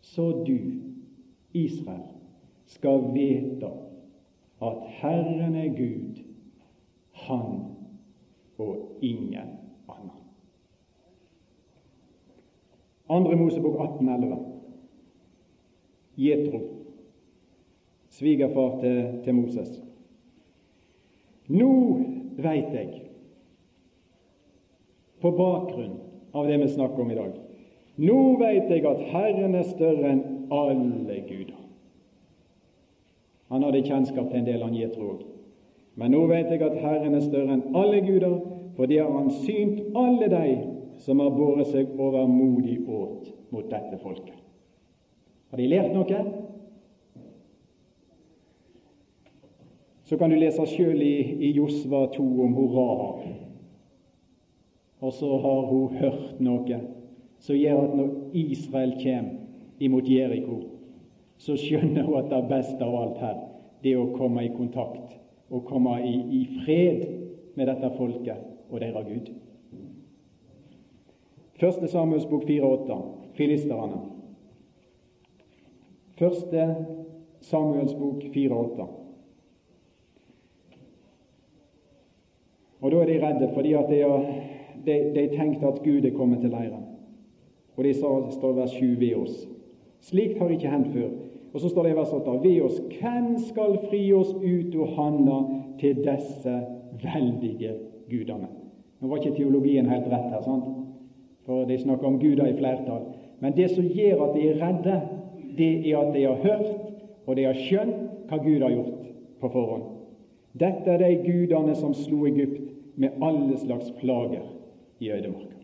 så 0.02 0.44
du, 0.44 0.82
Israel, 1.52 2.08
skal 2.66 3.08
vite 3.14 3.72
at 4.62 4.84
Herren 5.00 5.56
er 5.56 5.72
Gud, 5.78 6.20
Han 7.12 7.64
og 8.58 9.00
ingen 9.02 9.58
annen. 9.88 10.20
Andre 13.10 13.36
Mosebok 13.36 13.80
18,11. 13.80 14.38
Jetro, 16.18 16.60
svigerfar 18.10 18.80
til, 18.80 19.22
til 19.24 19.36
Moses. 19.36 19.82
Nå 21.48 21.72
veit 22.38 22.76
jeg, 22.76 23.02
på 25.20 25.32
bakgrunn 25.36 25.99
av 26.32 26.48
det 26.48 26.58
vi 26.58 26.68
snakker 26.68 27.02
om 27.02 27.12
i 27.12 27.18
dag 27.18 27.38
Nå 28.00 28.20
veit 28.40 28.70
jeg 28.72 28.86
at 28.88 29.02
Herren 29.12 29.56
er 29.60 29.66
større 29.68 30.14
enn 30.14 30.22
alle 30.56 31.18
guder. 31.28 31.58
Han 33.52 33.66
hadde 33.66 33.82
kjennskap 33.84 34.30
til 34.30 34.40
en 34.40 34.48
del 34.48 34.64
Jetro 34.78 35.10
òg. 35.18 35.26
Men 36.00 36.14
nå 36.16 36.22
vet 36.30 36.48
jeg 36.54 36.62
at 36.64 36.78
Herren 36.80 37.18
er 37.18 37.26
større 37.26 37.58
enn 37.58 37.76
alle 37.76 38.00
guder, 38.06 38.38
for 38.78 38.88
det 38.88 39.02
har 39.02 39.12
Han 39.12 39.32
synt 39.44 39.98
alle 40.00 40.30
de 40.32 40.46
som 41.04 41.20
har 41.20 41.36
båret 41.36 41.68
seg 41.74 41.92
overmodig 42.00 42.78
åt 42.88 43.34
mot 43.52 43.68
dette 43.68 44.00
folket. 44.00 44.38
Har 45.50 45.58
de 45.58 45.68
lært 45.68 45.92
noe? 45.92 46.24
Så 50.06 50.18
kan 50.18 50.32
du 50.32 50.40
lese 50.40 50.66
sjøl 50.66 51.02
i, 51.04 51.16
i 51.50 51.52
Josva 51.58 52.08
2 52.16 52.24
om 52.46 52.56
hun 52.56 52.72
Rahab. 52.74 53.49
Og 55.00 55.14
så 55.14 55.38
har 55.38 55.62
hun 55.70 55.96
hørt 55.98 56.40
noe 56.44 56.80
som 57.40 57.56
gjør 57.56 57.86
at 57.86 57.96
når 57.96 58.10
Israel 58.36 58.98
kommer 59.00 59.38
imot 59.80 60.10
Jeriko, 60.12 60.58
så 61.40 61.56
skjønner 61.56 62.04
hun 62.04 62.18
at 62.20 62.32
det 62.34 62.42
beste 62.50 62.84
av 62.84 62.98
alt 63.00 63.22
her, 63.24 63.38
det 63.84 63.94
er 63.94 64.02
å 64.02 64.12
komme 64.18 64.44
i 64.44 64.52
kontakt 64.52 65.16
og 65.50 65.64
komme 65.70 65.96
i, 66.04 66.18
i 66.36 66.42
fred 66.66 67.06
med 67.56 67.72
dette 67.72 67.94
folket 67.96 68.44
og 68.70 68.82
deres 68.84 69.08
Gud. 69.08 69.32
Første 71.60 71.88
Samuels 71.92 72.28
bok 72.28 72.44
4,8 72.48 73.00
filisterne. 73.40 74.04
Første 76.20 76.68
Samuels 77.42 77.96
bok 77.96 78.24
4,8. 78.36 78.88
Og 82.80 82.92
Da 82.92 83.02
er 83.02 83.10
de 83.10 83.20
redde, 83.26 83.50
fordi 83.54 83.74
at 83.74 83.90
de, 83.90 84.04
de, 84.86 84.98
de 85.16 85.28
tenkte 85.36 85.68
at 85.68 85.82
Gud 85.84 86.06
er 86.06 86.16
kommet 86.16 86.42
til 86.42 86.54
leiren. 86.54 86.86
Og 87.78 87.84
de 87.84 87.94
sa, 87.94 88.10
står 88.32 88.58
vers 88.58 88.76
7 88.76 89.00
ved 89.00 89.16
oss. 89.16 89.48
Slikt 90.04 90.40
har 90.40 90.52
ikke 90.52 90.72
hendt 90.72 90.94
før. 90.94 91.10
Og 91.54 91.62
så 91.62 91.70
står 91.70 91.84
det 91.84 91.94
i 91.94 91.98
vers 91.98 92.14
8 92.14 92.36
ved 92.44 92.62
oss 92.62 92.82
hvem 93.00 93.30
skal 93.48 93.78
fri 93.90 94.02
oss 94.14 94.34
ut 94.36 94.76
av 94.76 94.92
handa 94.98 95.38
til 95.80 96.02
disse 96.06 96.56
veldige 97.04 97.74
gudene? 98.10 98.50
Nå 99.00 99.08
var 99.08 99.22
ikke 99.22 99.38
teologien 99.38 99.90
helt 99.90 100.10
rett 100.12 100.28
her, 100.34 100.44
sant? 100.44 100.76
for 101.48 101.66
de 101.66 101.78
snakker 101.82 102.06
om 102.06 102.20
guder 102.22 102.46
i 102.46 102.58
flertall. 102.58 103.08
Men 103.40 103.56
det 103.58 103.72
som 103.72 103.88
gjør 103.88 104.28
at 104.28 104.36
de 104.36 104.44
er 104.50 104.60
redde, 104.62 104.98
det 105.58 105.72
er 105.90 105.98
at 105.98 106.14
de 106.14 106.26
har 106.28 106.44
hørt 106.44 106.68
og 107.26 107.36
de 107.38 107.48
har 107.48 107.58
skjønt 107.58 108.28
hva 108.30 108.38
Gud 108.44 108.62
har 108.62 108.76
gjort 108.76 109.08
på 109.42 109.50
forhånd. 109.50 109.88
Dette 110.60 110.92
er 110.92 111.02
de 111.02 111.24
gudene 111.24 111.76
som 111.78 111.96
slo 111.98 112.26
Egypt 112.30 112.74
med 113.00 113.18
alle 113.24 113.58
slags 113.58 113.90
plager 113.98 114.46
i 115.00 115.12
øydemarka. 115.12 115.56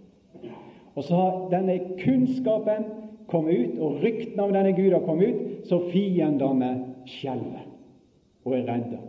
Og 0.95 1.03
så 1.03 1.15
har 1.15 1.49
denne 1.51 1.79
kunnskapen 1.99 2.85
kommet 3.27 3.57
ut, 3.59 3.79
og 3.79 4.03
ryktene 4.03 4.43
av 4.43 4.53
denne 4.53 4.73
Gud 4.77 4.91
har 4.91 5.05
kommet 5.05 5.27
ut, 5.27 5.67
så 5.67 5.79
fiendene 5.91 6.71
skjelver 7.05 7.65
og 8.45 8.53
er 8.57 8.67
redde 8.69 8.99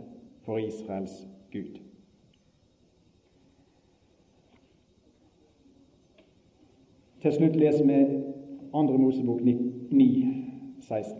for 0.45 0.57
Israels 0.57 1.27
Gud. 1.51 1.77
Til 7.21 7.33
slutt 7.33 7.55
leser 7.55 7.85
vi 7.85 8.01
Andre 8.73 8.97
Mosebok 8.97 9.41
9, 9.41 9.53
16. 10.81 11.15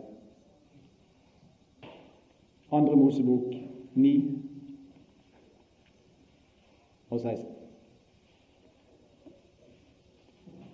Andre 2.72 2.96
Mosebok 2.96 3.54
9 3.96 4.14
og 7.10 7.20
16. 7.20 7.57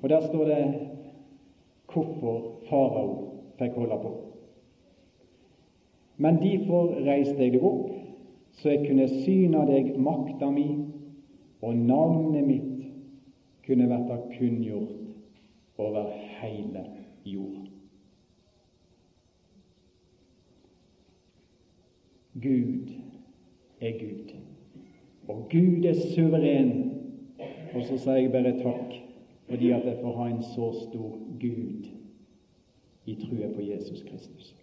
Og 0.03 0.09
Der 0.09 0.21
står 0.27 0.45
det 0.45 0.87
hvorfor 1.93 2.51
farao 2.69 3.11
fikk 3.59 3.75
holde 3.77 3.97
på. 4.01 4.11
Men 6.17 6.35
derfor 6.41 6.89
reiste 7.05 7.39
jeg 7.39 7.53
deg 7.53 7.63
opp, 7.63 7.93
så 8.51 8.73
jeg 8.73 8.87
kunne 8.87 9.05
syne 9.07 9.61
deg 9.69 9.93
makta 9.95 10.49
mi, 10.51 10.65
og 11.63 11.77
navnet 11.77 12.47
mitt 12.47 12.83
kunne 13.63 13.87
verta 13.89 14.17
kunngjort 14.33 15.79
over 15.79 16.11
heile 16.41 16.83
jorda. 17.25 17.69
Gud 22.43 22.91
er 23.79 23.95
Gud, 24.01 24.35
og 25.27 25.47
Gud 25.51 25.85
er 25.85 25.95
suveren. 26.11 26.75
Og 27.73 27.87
så 27.87 27.97
sier 27.97 28.19
jeg 28.19 28.35
bare 28.35 28.57
takk 28.59 29.02
fordi 29.49 29.71
at 29.71 29.85
jeg 29.85 29.97
får 30.01 30.17
ha 30.17 30.29
en 30.29 30.43
så 30.43 30.71
stor 30.71 31.17
Gud 31.39 31.87
i 33.05 33.15
trua 33.15 33.49
på 33.55 33.61
Jesus 33.61 34.01
Kristus. 34.01 34.55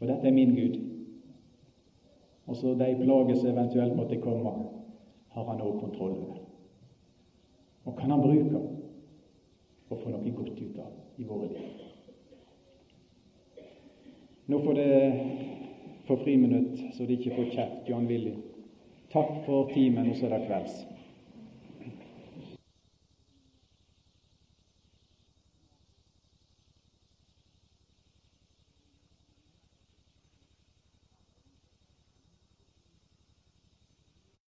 Og 0.00 0.08
dette 0.08 0.26
er 0.26 0.32
min 0.32 0.54
Gud. 0.54 0.80
Og 2.46 2.56
så 2.56 2.74
de 2.74 2.96
plager 3.02 3.34
som 3.34 3.50
eventuelt 3.50 3.96
måtte 3.96 4.16
komme, 4.16 4.50
har 5.28 5.44
han 5.44 5.60
òg 5.60 5.80
kontroll 5.80 6.16
over. 6.18 6.40
Og 7.84 7.96
kan 7.96 8.10
han 8.10 8.20
bruke 8.20 8.60
og 9.90 9.98
få 9.98 10.10
noe 10.10 10.32
godt 10.34 10.58
ut 10.60 10.78
av 10.78 10.90
i 11.18 11.24
våre 11.26 11.48
liv. 11.48 11.86
Nå 14.50 14.58
får 14.64 14.74
det 14.74 14.90
få 16.06 16.16
friminutt, 16.24 16.78
så 16.94 17.06
de 17.06 17.14
ikke 17.18 17.36
får 17.36 17.50
kjeft, 17.54 17.88
Jan 17.88 18.06
Willy. 18.10 18.34
Takk 19.12 19.44
for 19.46 19.70
timen, 19.74 20.10
og 20.10 20.16
så 20.16 20.26
er 20.26 20.38
det 20.38 20.46
kvelds. 20.48 20.80